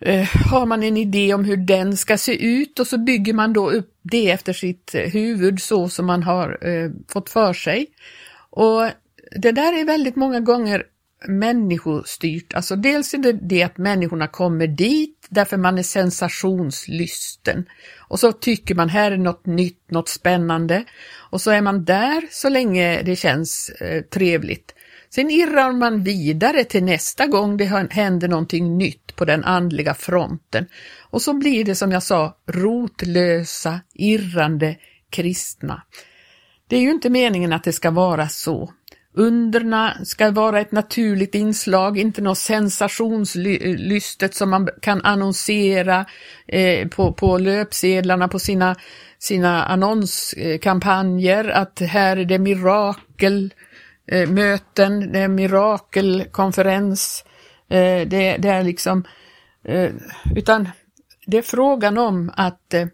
Eh, 0.00 0.28
har 0.50 0.66
man 0.66 0.82
en 0.82 0.96
idé 0.96 1.34
om 1.34 1.44
hur 1.44 1.56
den 1.56 1.96
ska 1.96 2.18
se 2.18 2.46
ut 2.46 2.78
och 2.78 2.86
så 2.86 2.98
bygger 2.98 3.32
man 3.32 3.52
då 3.52 3.70
upp 3.70 3.94
det 4.02 4.30
efter 4.30 4.52
sitt 4.52 4.94
eh, 4.94 5.02
huvud 5.02 5.62
så 5.62 5.88
som 5.88 6.06
man 6.06 6.22
har 6.22 6.68
eh, 6.68 6.90
fått 7.08 7.30
för 7.30 7.52
sig. 7.52 7.86
Och 8.50 8.82
det 9.36 9.52
där 9.52 9.80
är 9.80 9.84
väldigt 9.84 10.16
många 10.16 10.40
gånger 10.40 10.82
människostyrt. 11.26 12.54
Alltså 12.54 12.76
dels 12.76 13.14
är 13.14 13.18
det 13.18 13.32
det 13.32 13.62
att 13.62 13.78
människorna 13.78 14.26
kommer 14.26 14.66
dit 14.66 15.26
därför 15.28 15.56
man 15.56 15.78
är 15.78 15.82
sensationslysten. 15.82 17.64
Och 17.98 18.20
så 18.20 18.32
tycker 18.32 18.74
man 18.74 18.88
här 18.88 19.12
är 19.12 19.16
något 19.16 19.46
nytt, 19.46 19.90
något 19.90 20.08
spännande. 20.08 20.84
Och 21.30 21.40
så 21.40 21.50
är 21.50 21.60
man 21.60 21.84
där 21.84 22.22
så 22.30 22.48
länge 22.48 23.02
det 23.02 23.16
känns 23.16 23.68
eh, 23.68 24.02
trevligt. 24.02 24.74
Sen 25.10 25.30
irrar 25.30 25.72
man 25.72 26.02
vidare 26.02 26.64
till 26.64 26.84
nästa 26.84 27.26
gång 27.26 27.56
det 27.56 27.88
händer 27.90 28.28
någonting 28.28 28.78
nytt 28.78 29.16
på 29.16 29.24
den 29.24 29.44
andliga 29.44 29.94
fronten 29.94 30.66
och 31.10 31.22
så 31.22 31.32
blir 31.32 31.64
det 31.64 31.74
som 31.74 31.92
jag 31.92 32.02
sa 32.02 32.36
rotlösa, 32.46 33.80
irrande 33.94 34.76
kristna. 35.10 35.82
Det 36.68 36.76
är 36.76 36.80
ju 36.80 36.90
inte 36.90 37.10
meningen 37.10 37.52
att 37.52 37.64
det 37.64 37.72
ska 37.72 37.90
vara 37.90 38.28
så. 38.28 38.72
Underna 39.14 39.96
ska 40.04 40.30
vara 40.30 40.60
ett 40.60 40.72
naturligt 40.72 41.34
inslag, 41.34 41.98
inte 41.98 42.22
något 42.22 42.38
sensationslystet 42.38 44.34
som 44.34 44.50
man 44.50 44.68
kan 44.82 45.02
annonsera 45.04 46.06
eh, 46.46 46.88
på, 46.88 47.12
på 47.12 47.38
löpsedlarna 47.38 48.28
på 48.28 48.38
sina, 48.38 48.76
sina 49.18 49.64
annonskampanjer, 49.64 51.48
att 51.48 51.80
här 51.80 52.16
är 52.16 52.24
det 52.24 52.38
mirakel, 52.38 53.54
eh, 54.08 54.28
möten, 54.28 55.12
det 55.12 55.18
är 55.18 55.28
mirakelkonferens. 55.28 57.24
Eh, 57.68 58.08
det, 58.08 58.36
det, 58.36 58.48
är 58.48 58.62
liksom, 58.62 59.04
eh, 59.64 59.90
utan 60.36 60.68
det 61.26 61.38
är 61.38 61.42
frågan 61.42 61.98
om 61.98 62.32
att 62.36 62.74
eh, 62.74 62.86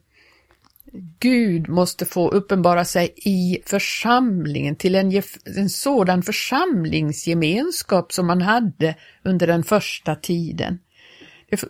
Gud 1.18 1.68
måste 1.68 2.04
få 2.04 2.30
uppenbara 2.30 2.84
sig 2.84 3.14
i 3.16 3.58
församlingen 3.66 4.76
till 4.76 4.94
en, 4.94 5.22
en 5.56 5.68
sådan 5.68 6.22
församlingsgemenskap 6.22 8.12
som 8.12 8.26
man 8.26 8.42
hade 8.42 8.94
under 9.22 9.46
den 9.46 9.64
första 9.64 10.14
tiden. 10.14 10.78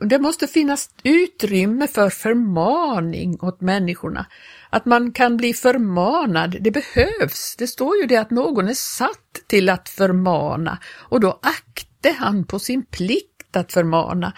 Det 0.01 0.19
måste 0.19 0.47
finnas 0.47 0.91
utrymme 1.03 1.87
för 1.87 2.11
förmaning 2.11 3.39
åt 3.41 3.61
människorna. 3.61 4.27
Att 4.71 4.87
man 4.87 5.13
kan 5.13 5.37
bli 5.37 5.55
förmanad, 5.55 6.57
det 6.61 6.71
behövs. 6.71 7.57
Det 7.59 7.67
står 7.67 7.97
ju 7.97 8.07
det 8.07 8.17
att 8.17 8.31
någon 8.31 8.69
är 8.69 8.75
satt 8.75 9.43
till 9.47 9.69
att 9.69 9.89
förmana 9.89 10.79
och 10.95 11.21
då 11.21 11.41
akte 11.43 12.11
han 12.11 12.45
på 12.45 12.59
sin 12.59 12.87
plikt 12.87 13.57
att 13.57 13.73
förmana. 13.73 14.33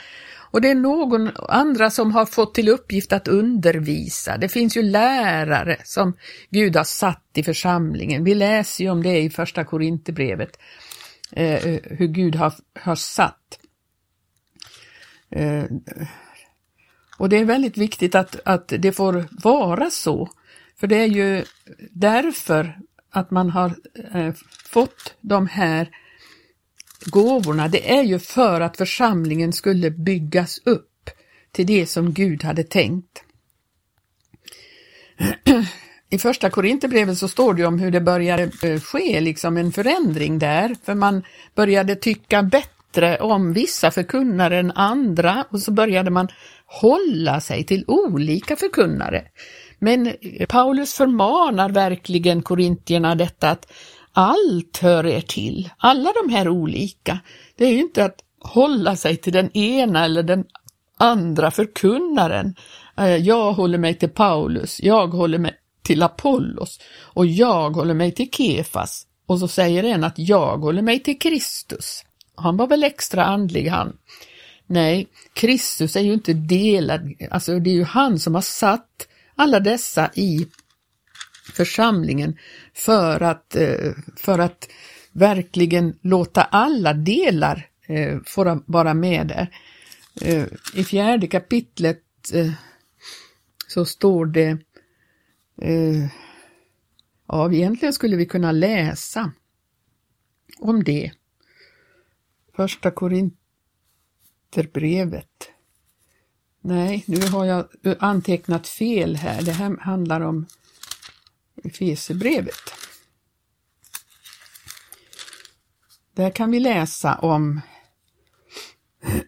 Och 0.50 0.60
det 0.60 0.70
är 0.70 0.74
någon 0.74 1.30
andra 1.48 1.90
som 1.90 2.12
har 2.12 2.26
fått 2.26 2.54
till 2.54 2.68
uppgift 2.68 3.12
att 3.12 3.28
undervisa. 3.28 4.36
Det 4.36 4.48
finns 4.48 4.76
ju 4.76 4.82
lärare 4.82 5.76
som 5.84 6.16
Gud 6.50 6.76
har 6.76 6.84
satt 6.84 7.30
i 7.34 7.42
församlingen. 7.42 8.24
Vi 8.24 8.34
läser 8.34 8.84
ju 8.84 8.90
om 8.90 9.02
det 9.02 9.18
i 9.18 9.30
första 9.30 9.64
Korinthierbrevet, 9.64 10.58
eh, 11.32 11.80
hur 11.82 12.06
Gud 12.06 12.34
har, 12.34 12.52
har 12.80 12.94
satt 12.94 13.58
Eh, 13.62 13.65
Eh, 15.30 15.64
och 17.18 17.28
det 17.28 17.36
är 17.36 17.44
väldigt 17.44 17.78
viktigt 17.78 18.14
att, 18.14 18.40
att 18.44 18.68
det 18.68 18.92
får 18.92 19.28
vara 19.30 19.90
så. 19.90 20.28
För 20.80 20.86
det 20.86 20.96
är 20.96 21.06
ju 21.06 21.44
därför 21.90 22.78
att 23.10 23.30
man 23.30 23.50
har 23.50 23.74
eh, 24.14 24.34
fått 24.64 25.14
de 25.20 25.46
här 25.46 25.90
gåvorna. 27.06 27.68
Det 27.68 27.92
är 27.92 28.02
ju 28.02 28.18
för 28.18 28.60
att 28.60 28.76
församlingen 28.76 29.52
skulle 29.52 29.90
byggas 29.90 30.60
upp 30.64 31.10
till 31.52 31.66
det 31.66 31.86
som 31.86 32.12
Gud 32.12 32.44
hade 32.44 32.64
tänkt. 32.64 33.22
I 36.10 36.18
första 36.18 36.50
Korinthierbrevet 36.50 37.18
så 37.18 37.28
står 37.28 37.54
det 37.54 37.66
om 37.66 37.78
hur 37.78 37.90
det 37.90 38.00
började 38.00 38.50
eh, 38.62 38.80
ske 38.80 39.20
liksom 39.20 39.56
en 39.56 39.72
förändring 39.72 40.38
där, 40.38 40.76
för 40.84 40.94
man 40.94 41.22
började 41.54 41.96
tycka 41.96 42.42
bättre 42.42 42.75
om 43.20 43.52
vissa 43.52 43.90
förkunnare 43.90 44.58
än 44.58 44.70
andra 44.70 45.44
och 45.50 45.60
så 45.60 45.72
började 45.72 46.10
man 46.10 46.28
hålla 46.66 47.40
sig 47.40 47.64
till 47.64 47.84
olika 47.86 48.56
förkunnare. 48.56 49.22
Men 49.78 50.12
Paulus 50.48 50.94
förmanar 50.94 51.68
verkligen 51.68 52.42
korintierna 52.42 53.14
detta 53.14 53.50
att 53.50 53.72
allt 54.12 54.78
hör 54.82 55.06
er 55.06 55.20
till, 55.20 55.70
alla 55.78 56.12
de 56.22 56.32
här 56.32 56.48
olika. 56.48 57.18
Det 57.56 57.64
är 57.64 57.70
ju 57.70 57.80
inte 57.80 58.04
att 58.04 58.20
hålla 58.40 58.96
sig 58.96 59.16
till 59.16 59.32
den 59.32 59.56
ena 59.56 60.04
eller 60.04 60.22
den 60.22 60.44
andra 60.96 61.50
förkunnaren. 61.50 62.54
Eh, 62.98 63.16
jag 63.16 63.52
håller 63.52 63.78
mig 63.78 63.94
till 63.94 64.08
Paulus, 64.08 64.80
jag 64.82 65.06
håller 65.06 65.38
mig 65.38 65.54
till 65.82 66.02
Apollos 66.02 66.80
och 67.00 67.26
jag 67.26 67.70
håller 67.70 67.94
mig 67.94 68.12
till 68.12 68.30
Kefas. 68.30 69.06
Och 69.26 69.38
så 69.38 69.48
säger 69.48 69.84
en 69.84 70.04
att 70.04 70.18
jag 70.18 70.58
håller 70.58 70.82
mig 70.82 71.02
till 71.02 71.18
Kristus. 71.18 72.02
Han 72.36 72.56
var 72.56 72.66
väl 72.66 72.84
extra 72.84 73.24
andlig 73.24 73.68
han. 73.68 73.96
Nej, 74.66 75.08
Kristus 75.32 75.96
är 75.96 76.00
ju 76.00 76.12
inte 76.12 76.32
delad, 76.32 77.12
alltså 77.30 77.58
det 77.58 77.70
är 77.70 77.74
ju 77.74 77.84
han 77.84 78.18
som 78.18 78.34
har 78.34 78.42
satt 78.42 79.08
alla 79.34 79.60
dessa 79.60 80.10
i 80.14 80.46
församlingen 81.52 82.38
för 82.74 83.22
att, 83.22 83.56
eh, 83.56 83.92
för 84.16 84.38
att 84.38 84.68
verkligen 85.12 85.98
låta 86.02 86.42
alla 86.42 86.92
delar 86.92 87.68
eh, 87.86 88.18
få 88.26 88.62
vara 88.66 88.94
med 88.94 89.26
där. 89.26 89.48
Eh, 90.20 90.46
I 90.74 90.84
fjärde 90.84 91.26
kapitlet 91.26 92.02
så 93.68 93.84
står 93.84 94.26
det, 94.26 94.58
ja 97.28 97.52
egentligen 97.52 97.92
skulle 97.92 98.16
vi 98.16 98.26
kunna 98.26 98.52
läsa 98.52 99.32
om 100.58 100.84
det. 100.84 101.12
Första 102.56 102.90
Korinterbrevet. 102.90 105.50
Nej, 106.60 107.04
nu 107.06 107.26
har 107.26 107.44
jag 107.44 107.68
antecknat 107.98 108.68
fel 108.68 109.16
här. 109.16 109.42
Det 109.42 109.52
här 109.52 109.76
handlar 109.80 110.20
om 110.20 110.46
Efesierbrevet. 111.64 112.74
Där 116.12 116.30
kan 116.30 116.50
vi 116.50 116.60
läsa 116.60 117.18
om 117.18 117.60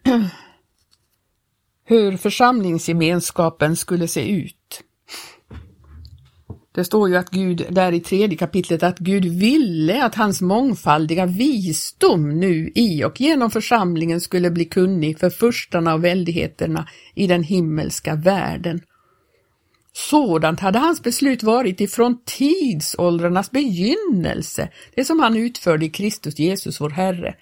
hur 1.84 2.16
församlingsgemenskapen 2.16 3.76
skulle 3.76 4.08
se 4.08 4.28
ut. 4.28 4.84
Det 6.78 6.84
står 6.84 7.08
ju 7.08 7.16
att 7.16 7.30
Gud, 7.30 7.66
där 7.70 7.92
i 7.92 8.00
tredje 8.00 8.38
kapitlet, 8.38 8.82
att 8.82 8.98
Gud 8.98 9.24
ville 9.24 10.04
att 10.04 10.14
hans 10.14 10.40
mångfaldiga 10.40 11.26
visdom 11.26 12.40
nu 12.40 12.72
i 12.74 13.04
och 13.04 13.20
genom 13.20 13.50
församlingen 13.50 14.20
skulle 14.20 14.50
bli 14.50 14.64
kunnig 14.64 15.18
för 15.18 15.30
förstarna 15.30 15.94
och 15.94 16.04
väldigheterna 16.04 16.88
i 17.14 17.26
den 17.26 17.42
himmelska 17.42 18.14
världen. 18.14 18.80
Sådant 19.92 20.60
hade 20.60 20.78
hans 20.78 21.02
beslut 21.02 21.42
varit 21.42 21.80
ifrån 21.80 22.20
tidsåldrarnas 22.24 23.50
begynnelse, 23.50 24.68
det 24.94 25.04
som 25.04 25.20
han 25.20 25.36
utförde 25.36 25.86
i 25.86 25.90
Kristus 25.90 26.38
Jesus 26.38 26.80
vår 26.80 26.90
Herre. 26.90 27.34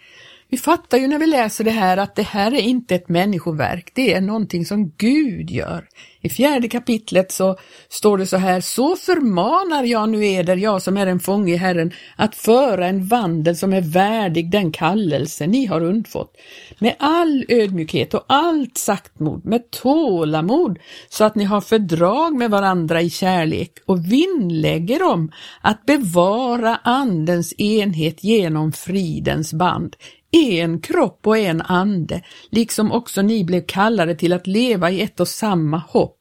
Vi 0.49 0.57
fattar 0.57 0.99
ju 0.99 1.07
när 1.07 1.19
vi 1.19 1.27
läser 1.27 1.65
det 1.65 1.71
här 1.71 1.97
att 1.97 2.15
det 2.15 2.23
här 2.23 2.55
är 2.55 2.61
inte 2.61 2.95
ett 2.95 3.09
människoverk, 3.09 3.91
det 3.95 4.15
är 4.15 4.21
någonting 4.21 4.67
som 4.67 4.93
Gud 4.97 5.51
gör. 5.51 5.89
I 6.27 6.29
fjärde 6.29 6.69
kapitlet 6.69 7.33
så 7.33 7.57
står 7.89 8.19
det 8.19 8.27
så 8.27 8.37
här, 8.37 8.61
så 8.61 8.97
förmanar 8.97 9.85
jag 9.85 10.09
nu 10.09 10.27
eder, 10.27 10.57
jag 10.57 10.83
som 10.83 10.97
är 10.97 11.07
en 11.07 11.21
fånge 11.21 11.53
i 11.53 11.57
Herren, 11.57 11.93
att 12.17 12.35
föra 12.35 12.87
en 12.87 13.07
vandel 13.07 13.57
som 13.57 13.73
är 13.73 13.81
värdig 13.81 14.51
den 14.51 14.73
kallelse 14.73 15.47
ni 15.47 15.67
har 15.67 15.83
undfått, 15.83 16.37
med 16.79 16.95
all 16.99 17.45
ödmjukhet 17.49 18.15
och 18.15 18.25
allt 18.27 18.79
saktmod, 18.79 19.45
med 19.45 19.71
tålamod, 19.71 20.79
så 21.09 21.25
att 21.25 21.35
ni 21.35 21.45
har 21.45 21.61
fördrag 21.61 22.35
med 22.35 22.51
varandra 22.51 23.03
i 23.03 23.11
kärlek 23.11 23.73
och 23.87 24.13
vinnlägger 24.13 25.03
om 25.03 25.33
att 25.61 25.87
bevara 25.87 26.77
Andens 26.83 27.61
enhet 27.61 28.25
genom 28.25 28.73
fridens 28.73 29.53
band. 29.53 29.97
En 30.31 30.81
kropp 30.81 31.27
och 31.27 31.39
en 31.39 31.63
ande, 31.63 32.23
liksom 32.51 32.93
också 32.93 33.23
ni 33.23 33.45
blev 33.45 33.67
kallade 33.67 34.15
till 34.15 34.33
att 34.33 34.47
leva 34.47 34.91
i 34.91 35.03
ett 35.03 35.21
och 35.21 35.29
samma 35.29 35.79
hopp, 35.79 36.16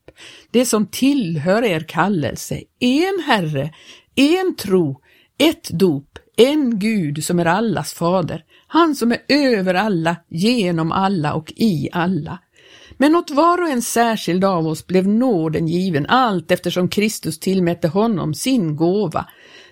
det 0.50 0.66
som 0.66 0.86
tillhör 0.86 1.64
er 1.64 1.80
kallelse, 1.80 2.60
en 2.80 3.22
Herre, 3.26 3.70
en 4.14 4.56
tro, 4.56 5.00
ett 5.38 5.70
dop, 5.70 6.18
en 6.36 6.78
Gud 6.78 7.24
som 7.24 7.38
är 7.38 7.46
allas 7.46 7.92
fader, 7.94 8.44
han 8.66 8.94
som 8.94 9.12
är 9.12 9.18
över 9.28 9.74
alla, 9.74 10.16
genom 10.28 10.92
alla 10.92 11.34
och 11.34 11.52
i 11.56 11.88
alla. 11.92 12.38
Men 12.98 13.16
åt 13.16 13.30
var 13.30 13.62
och 13.62 13.68
en 13.68 13.82
särskild 13.82 14.44
av 14.44 14.66
oss 14.66 14.86
blev 14.86 15.08
nåden 15.08 15.68
given 15.68 16.06
allt 16.06 16.50
eftersom 16.50 16.88
Kristus 16.88 17.38
tillmätte 17.38 17.88
honom 17.88 18.34
sin 18.34 18.76
gåva. 18.76 19.26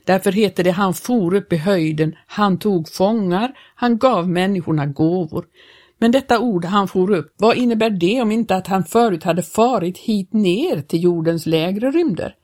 Därför 0.04 0.32
heter 0.32 0.64
det 0.64 0.70
han 0.70 0.94
for 0.94 1.34
upp 1.34 1.52
i 1.52 1.56
höjden, 1.56 2.16
han 2.26 2.58
tog 2.58 2.88
fångar, 2.88 3.52
han 3.74 3.98
gav 3.98 4.28
människorna 4.28 4.86
gåvor. 4.86 5.44
Men 5.98 6.10
detta 6.10 6.38
ord 6.38 6.64
han 6.64 6.88
for 6.88 7.10
upp, 7.10 7.34
vad 7.36 7.56
innebär 7.56 7.90
det 7.90 8.22
om 8.22 8.30
inte 8.32 8.56
att 8.56 8.66
han 8.66 8.84
förut 8.84 9.24
hade 9.24 9.42
farit 9.42 9.98
hit 9.98 10.32
ner 10.32 10.80
till 10.80 11.02
jordens 11.02 11.46
lägre 11.46 11.90
rymder? 11.90 12.34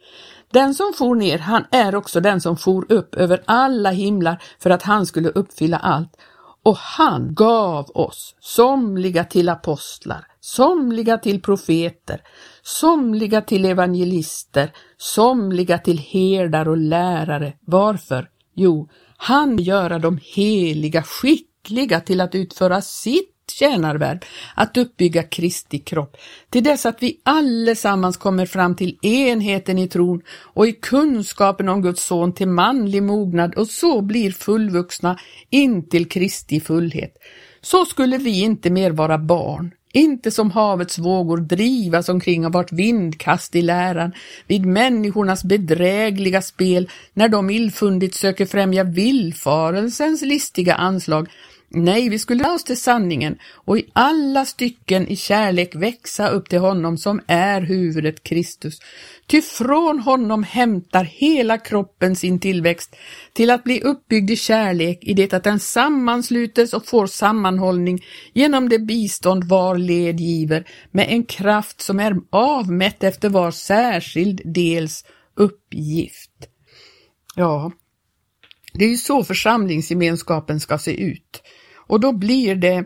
Den 0.52 0.74
som 0.74 0.92
for 0.98 1.14
ner, 1.14 1.38
han 1.38 1.64
är 1.70 1.94
också 1.94 2.20
den 2.20 2.40
som 2.40 2.56
for 2.56 2.92
upp 2.92 3.14
över 3.14 3.42
alla 3.44 3.90
himlar 3.90 4.42
för 4.58 4.70
att 4.70 4.82
han 4.82 5.06
skulle 5.06 5.28
uppfylla 5.28 5.76
allt. 5.76 6.16
Och 6.62 6.76
han 6.76 7.34
gav 7.34 7.90
oss 7.94 8.36
somliga 8.40 9.24
till 9.24 9.48
apostlar, 9.48 10.26
somliga 10.40 11.18
till 11.18 11.42
profeter, 11.42 12.22
somliga 12.62 13.40
till 13.40 13.64
evangelister, 13.64 14.72
somliga 14.98 15.78
till 15.78 15.98
herdar 15.98 16.68
och 16.68 16.76
lärare. 16.76 17.52
Varför? 17.60 18.28
Jo, 18.54 18.88
han 19.16 19.58
göra 19.58 19.98
de 19.98 20.18
heliga 20.22 21.02
skickliga 21.02 22.00
till 22.00 22.20
att 22.20 22.34
utföra 22.34 22.80
sitt 22.80 23.29
tjänarvärv, 23.52 24.18
att 24.54 24.76
uppbygga 24.76 25.22
Kristi 25.22 25.78
kropp, 25.78 26.16
till 26.50 26.64
dess 26.64 26.86
att 26.86 27.02
vi 27.02 27.20
allesammans 27.22 28.16
kommer 28.16 28.46
fram 28.46 28.76
till 28.76 28.98
enheten 29.02 29.78
i 29.78 29.88
tron 29.88 30.22
och 30.30 30.66
i 30.66 30.72
kunskapen 30.72 31.68
om 31.68 31.82
Guds 31.82 32.04
son 32.04 32.34
till 32.34 32.48
manlig 32.48 33.02
mognad 33.02 33.54
och 33.54 33.66
så 33.66 34.00
blir 34.00 34.32
fullvuxna 34.32 35.18
in 35.50 35.88
till 35.88 36.08
Kristi 36.08 36.60
fullhet. 36.60 37.16
Så 37.60 37.84
skulle 37.84 38.18
vi 38.18 38.40
inte 38.40 38.70
mer 38.70 38.90
vara 38.90 39.18
barn, 39.18 39.70
inte 39.92 40.30
som 40.30 40.50
havets 40.50 40.98
vågor 40.98 41.36
drivas 41.36 42.08
omkring 42.08 42.46
av 42.46 42.52
vart 42.52 42.72
vindkast 42.72 43.56
i 43.56 43.62
läran, 43.62 44.12
vid 44.46 44.66
människornas 44.66 45.44
bedrägliga 45.44 46.42
spel, 46.42 46.90
när 47.12 47.28
de 47.28 47.50
illfundigt 47.50 48.14
söker 48.14 48.46
främja 48.46 48.84
villfarelsens 48.84 50.22
listiga 50.22 50.74
anslag, 50.74 51.28
Nej, 51.72 52.08
vi 52.08 52.18
skulle 52.18 52.48
oss 52.48 52.64
till 52.64 52.80
sanningen 52.80 53.38
och 53.54 53.78
i 53.78 53.90
alla 53.92 54.44
stycken 54.44 55.08
i 55.08 55.16
kärlek 55.16 55.74
växa 55.74 56.28
upp 56.28 56.48
till 56.48 56.58
honom 56.58 56.98
som 56.98 57.20
är 57.26 57.60
huvudet 57.60 58.22
Kristus. 58.22 58.78
Ty 59.26 59.42
från 59.42 59.98
honom 59.98 60.42
hämtar 60.42 61.04
hela 61.04 61.58
kroppen 61.58 62.16
sin 62.16 62.40
tillväxt 62.40 62.96
till 63.32 63.50
att 63.50 63.64
bli 63.64 63.80
uppbyggd 63.80 64.30
i 64.30 64.36
kärlek 64.36 64.98
i 65.02 65.14
det 65.14 65.32
att 65.32 65.44
den 65.44 65.60
sammanslutes 65.60 66.72
och 66.72 66.86
får 66.86 67.06
sammanhållning 67.06 68.04
genom 68.32 68.68
det 68.68 68.78
bistånd 68.78 69.44
var 69.44 69.78
led 69.78 70.20
giver 70.20 70.68
med 70.90 71.06
en 71.08 71.24
kraft 71.24 71.80
som 71.80 72.00
är 72.00 72.16
avmätt 72.30 73.04
efter 73.04 73.28
var 73.28 73.50
särskild 73.50 74.40
dels 74.44 75.04
uppgift. 75.36 76.30
Ja, 77.36 77.72
det 78.72 78.84
är 78.84 78.88
ju 78.88 78.96
så 78.96 79.24
församlingsgemenskapen 79.24 80.60
ska 80.60 80.78
se 80.78 81.02
ut. 81.02 81.42
Och 81.90 82.00
då 82.00 82.12
blir 82.12 82.54
det 82.54 82.84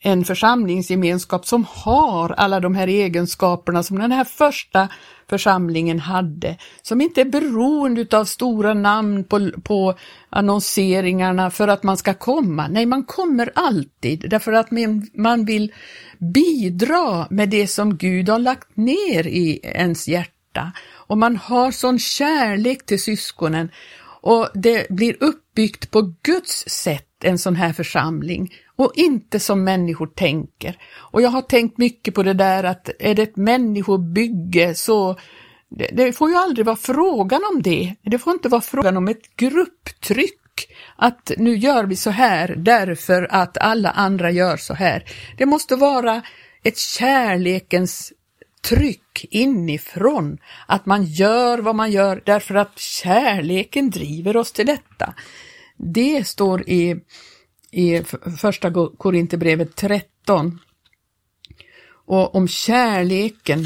en 0.00 0.24
församlingsgemenskap 0.24 1.46
som 1.46 1.66
har 1.68 2.30
alla 2.30 2.60
de 2.60 2.74
här 2.74 2.86
egenskaperna 2.86 3.82
som 3.82 3.98
den 3.98 4.12
här 4.12 4.24
första 4.24 4.88
församlingen 5.30 6.00
hade, 6.00 6.56
som 6.82 7.00
inte 7.00 7.20
är 7.20 7.24
beroende 7.24 8.18
av 8.18 8.24
stora 8.24 8.74
namn 8.74 9.24
på, 9.24 9.50
på 9.62 9.94
annonseringarna 10.30 11.50
för 11.50 11.68
att 11.68 11.82
man 11.82 11.96
ska 11.96 12.14
komma. 12.14 12.68
Nej, 12.68 12.86
man 12.86 13.04
kommer 13.04 13.50
alltid 13.54 14.30
därför 14.30 14.52
att 14.52 14.70
man 15.14 15.44
vill 15.44 15.72
bidra 16.18 17.26
med 17.30 17.48
det 17.48 17.66
som 17.66 17.96
Gud 17.96 18.28
har 18.28 18.38
lagt 18.38 18.76
ner 18.76 19.26
i 19.26 19.60
ens 19.62 20.08
hjärta. 20.08 20.72
Och 20.92 21.18
man 21.18 21.36
har 21.36 21.70
sån 21.70 21.98
kärlek 21.98 22.86
till 22.86 23.02
syskonen 23.02 23.70
och 24.20 24.48
det 24.54 24.90
blir 24.90 25.16
uppbyggt 25.20 25.90
på 25.90 26.14
Guds 26.22 26.64
sätt, 26.68 27.07
en 27.24 27.38
sån 27.38 27.56
här 27.56 27.72
församling 27.72 28.54
och 28.76 28.92
inte 28.94 29.40
som 29.40 29.64
människor 29.64 30.06
tänker. 30.06 30.78
Och 30.94 31.22
jag 31.22 31.30
har 31.30 31.42
tänkt 31.42 31.78
mycket 31.78 32.14
på 32.14 32.22
det 32.22 32.34
där 32.34 32.64
att 32.64 32.90
är 32.98 33.14
det 33.14 33.22
ett 33.22 33.36
människobygge 33.36 34.74
så 34.74 35.18
det, 35.68 35.90
det 35.92 36.12
får 36.12 36.30
ju 36.30 36.36
aldrig 36.36 36.66
vara 36.66 36.76
frågan 36.76 37.40
om 37.52 37.62
det. 37.62 37.94
Det 38.02 38.18
får 38.18 38.32
inte 38.32 38.48
vara 38.48 38.60
frågan 38.60 38.96
om 38.96 39.08
ett 39.08 39.36
grupptryck 39.36 40.34
att 40.96 41.32
nu 41.36 41.56
gör 41.56 41.84
vi 41.84 41.96
så 41.96 42.10
här 42.10 42.54
därför 42.56 43.26
att 43.30 43.58
alla 43.58 43.90
andra 43.90 44.30
gör 44.30 44.56
så 44.56 44.74
här. 44.74 45.04
Det 45.36 45.46
måste 45.46 45.76
vara 45.76 46.22
ett 46.62 46.78
kärlekens 46.78 48.12
tryck 48.68 49.26
inifrån, 49.30 50.38
att 50.66 50.86
man 50.86 51.04
gör 51.04 51.58
vad 51.58 51.74
man 51.74 51.90
gör 51.90 52.22
därför 52.26 52.54
att 52.54 52.78
kärleken 52.78 53.90
driver 53.90 54.36
oss 54.36 54.52
till 54.52 54.66
detta. 54.66 55.14
Det 55.78 56.28
står 56.28 56.68
i 56.68 57.00
i 57.70 58.02
första 58.40 58.72
Korinthierbrevet 58.98 59.76
13. 59.76 60.58
Och 62.06 62.34
om 62.34 62.48
kärleken. 62.48 63.60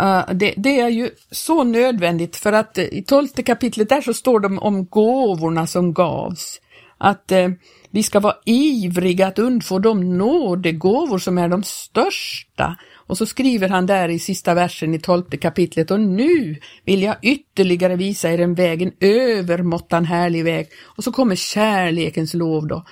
Uh, 0.00 0.34
det, 0.34 0.54
det, 0.56 0.80
är 0.80 0.88
ju 0.88 1.10
så 1.30 1.64
nödvändigt 1.64 2.36
för 2.36 2.52
att 2.52 2.78
uh, 2.78 2.84
i 2.84 3.02
tolfte 3.02 3.42
kapitlet 3.42 3.88
där 3.88 4.00
så 4.00 4.14
står 4.14 4.40
det 4.40 4.58
om 4.58 4.86
gåvorna 4.86 5.66
som 5.66 5.94
gavs. 5.94 6.60
Att 6.98 7.32
uh, 7.32 7.50
vi 7.90 8.02
ska 8.02 8.20
vara 8.20 8.36
ivriga 8.44 9.26
att 9.26 9.38
undfå 9.38 9.78
de 9.78 10.18
nådegåvor 10.18 11.18
som 11.18 11.38
är 11.38 11.48
de 11.48 11.62
största 11.62 12.76
och 13.08 13.18
så 13.18 13.26
skriver 13.26 13.68
han 13.68 13.86
där 13.86 14.08
i 14.08 14.18
sista 14.18 14.54
versen 14.54 14.94
i 14.94 14.98
tolfte 14.98 15.36
kapitlet 15.36 15.90
och 15.90 16.00
nu 16.00 16.56
vill 16.84 17.02
jag 17.02 17.16
ytterligare 17.22 17.96
visa 17.96 18.32
er 18.32 18.40
en 18.40 18.54
väg, 18.54 18.82
en 18.82 18.92
övermåttan 19.00 20.04
härlig 20.04 20.44
väg. 20.44 20.68
Och 20.84 21.04
så 21.04 21.12
kommer 21.12 21.34
kärlekens 21.34 22.34
lov 22.34 22.66
då. 22.66 22.84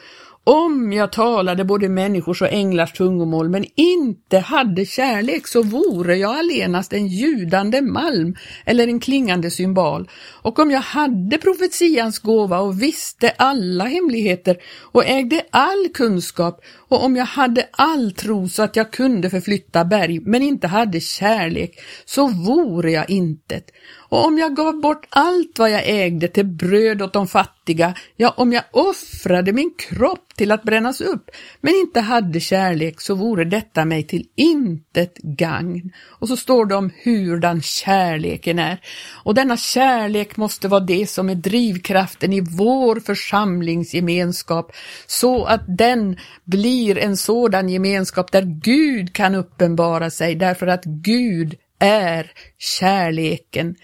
Om 0.48 0.92
jag 0.92 1.12
talade 1.12 1.64
både 1.64 1.88
människors 1.88 2.42
och 2.42 2.52
änglars 2.52 2.92
tungomål 2.92 3.48
men 3.48 3.64
inte 3.74 4.38
hade 4.38 4.85
kärlek 4.85 5.46
så 5.46 5.62
vore 5.62 6.16
jag 6.16 6.38
allenast 6.38 6.92
en 6.92 7.07
ljudande 7.07 7.83
malm 7.83 8.37
eller 8.64 8.88
en 8.88 9.00
klingande 9.00 9.50
symbol. 9.50 10.11
Och 10.42 10.59
om 10.59 10.70
jag 10.70 10.81
hade 10.81 11.38
profetians 11.38 12.18
gåva 12.18 12.59
och 12.59 12.83
visste 12.83 13.31
alla 13.31 13.85
hemligheter 13.85 14.57
och 14.92 15.05
ägde 15.05 15.42
all 15.50 15.88
kunskap 15.94 16.61
och 16.88 17.05
om 17.05 17.16
jag 17.16 17.25
hade 17.25 17.68
all 17.70 18.12
tro 18.12 18.49
så 18.49 18.62
att 18.62 18.77
jag 18.77 18.92
kunde 18.92 19.31
förflytta 19.31 19.85
berg 19.85 20.20
men 20.20 20.42
inte 20.42 20.66
hade 20.66 21.01
kärlek 21.01 21.81
så 22.05 22.27
vore 22.27 22.90
jag 22.90 23.11
intet. 23.11 23.70
Och 24.09 24.25
om 24.25 24.38
jag 24.38 24.57
gav 24.57 24.81
bort 24.81 25.07
allt 25.09 25.59
vad 25.59 25.70
jag 25.70 25.83
ägde 25.85 26.29
till 26.29 26.46
bröd 26.46 27.03
åt 27.03 27.12
de 27.12 27.27
fattiga, 27.27 27.94
ja, 28.16 28.35
om 28.37 28.53
jag 28.53 28.64
offrade 28.72 29.53
min 29.53 29.75
kropp 29.79 30.37
till 30.37 30.53
att 30.53 30.62
brännas 30.62 31.01
upp, 31.01 31.31
men 31.61 31.75
inte 31.75 32.01
hade 32.01 32.40
kärlek, 32.40 33.01
så 33.01 33.14
vore 33.14 33.44
detta 33.44 33.85
mig 33.85 34.03
till 34.07 34.27
intet 34.35 35.18
gagn. 35.18 35.92
Och 36.05 36.29
så 36.29 36.37
står 36.37 36.66
det 36.66 36.75
om 36.75 36.90
hurdan 37.05 37.62
kärleken 37.62 38.59
är. 38.59 38.81
Och 39.25 39.35
denna 39.35 39.57
kärlek 39.57 40.37
måste 40.37 40.68
vara 40.68 40.81
det 40.81 41.11
som 41.11 41.31
är 41.31 41.35
drivkraften 41.35 42.33
i 42.33 42.40
vår 42.40 43.01
församlingsgemenskap, 43.01 44.72
så 45.07 45.44
att 45.44 45.64
den 45.79 46.16
blir 46.44 46.75
blir 46.76 46.98
en 46.98 47.16
sådan 47.16 47.68
gemenskap 47.68 48.32
där 48.32 48.42
Gud 48.42 49.14
kan 49.14 49.34
uppenbara 49.34 50.10
sig, 50.10 50.34
därför 50.34 50.66
att 50.66 50.84
Gud 50.84 51.54
är 51.78 52.30
kärleken. 52.58 53.76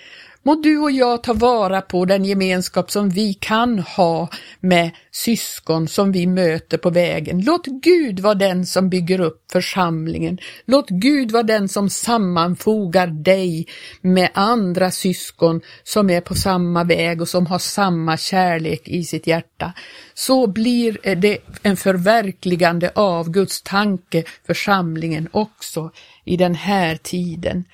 Må 0.45 0.55
du 0.55 0.79
och 0.79 0.91
jag 0.91 1.23
ta 1.23 1.33
vara 1.33 1.81
på 1.81 2.05
den 2.05 2.25
gemenskap 2.25 2.91
som 2.91 3.09
vi 3.09 3.35
kan 3.35 3.79
ha 3.79 4.29
med 4.61 4.91
syskon 5.11 5.89
som 5.89 6.13
vi 6.13 6.27
möter 6.27 6.79
på 6.79 6.91
vägen. 6.91 7.41
Låt 7.41 7.67
Gud 7.67 8.21
vara 8.21 8.35
den 8.35 8.67
som 8.67 8.89
bygger 8.89 9.21
upp 9.21 9.53
församlingen. 9.53 10.39
Låt 10.67 10.89
Gud 10.89 11.31
vara 11.31 11.43
den 11.43 11.69
som 11.69 11.91
sammanfogar 11.91 13.07
dig 13.07 13.67
med 14.01 14.31
andra 14.35 14.91
syskon 14.91 15.61
som 15.83 16.11
är 16.11 16.21
på 16.21 16.35
samma 16.35 16.85
väg 16.85 17.21
och 17.21 17.29
som 17.29 17.47
har 17.47 17.59
samma 17.59 18.17
kärlek 18.17 18.89
i 18.89 19.05
sitt 19.05 19.27
hjärta. 19.27 19.73
Så 20.15 20.47
blir 20.47 21.15
det 21.17 21.39
en 21.63 21.77
förverkligande 21.77 22.93
av 22.95 23.31
Guds 23.31 23.63
tanke, 23.63 24.25
församlingen 24.47 25.29
också 25.33 25.91
i 26.25 26.37
den 26.37 26.55
här 26.55 26.97
tiden. 26.97 27.65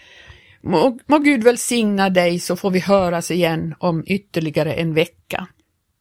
Må, 0.61 0.99
må 1.07 1.19
Gud 1.19 1.45
välsigna 1.45 2.11
dig 2.11 2.39
så 2.41 2.57
får 2.57 2.71
vi 2.71 2.79
höras 2.79 3.31
igen 3.31 3.75
om 3.79 4.05
ytterligare 4.07 4.75
en 4.75 4.95
vecka. 4.95 5.47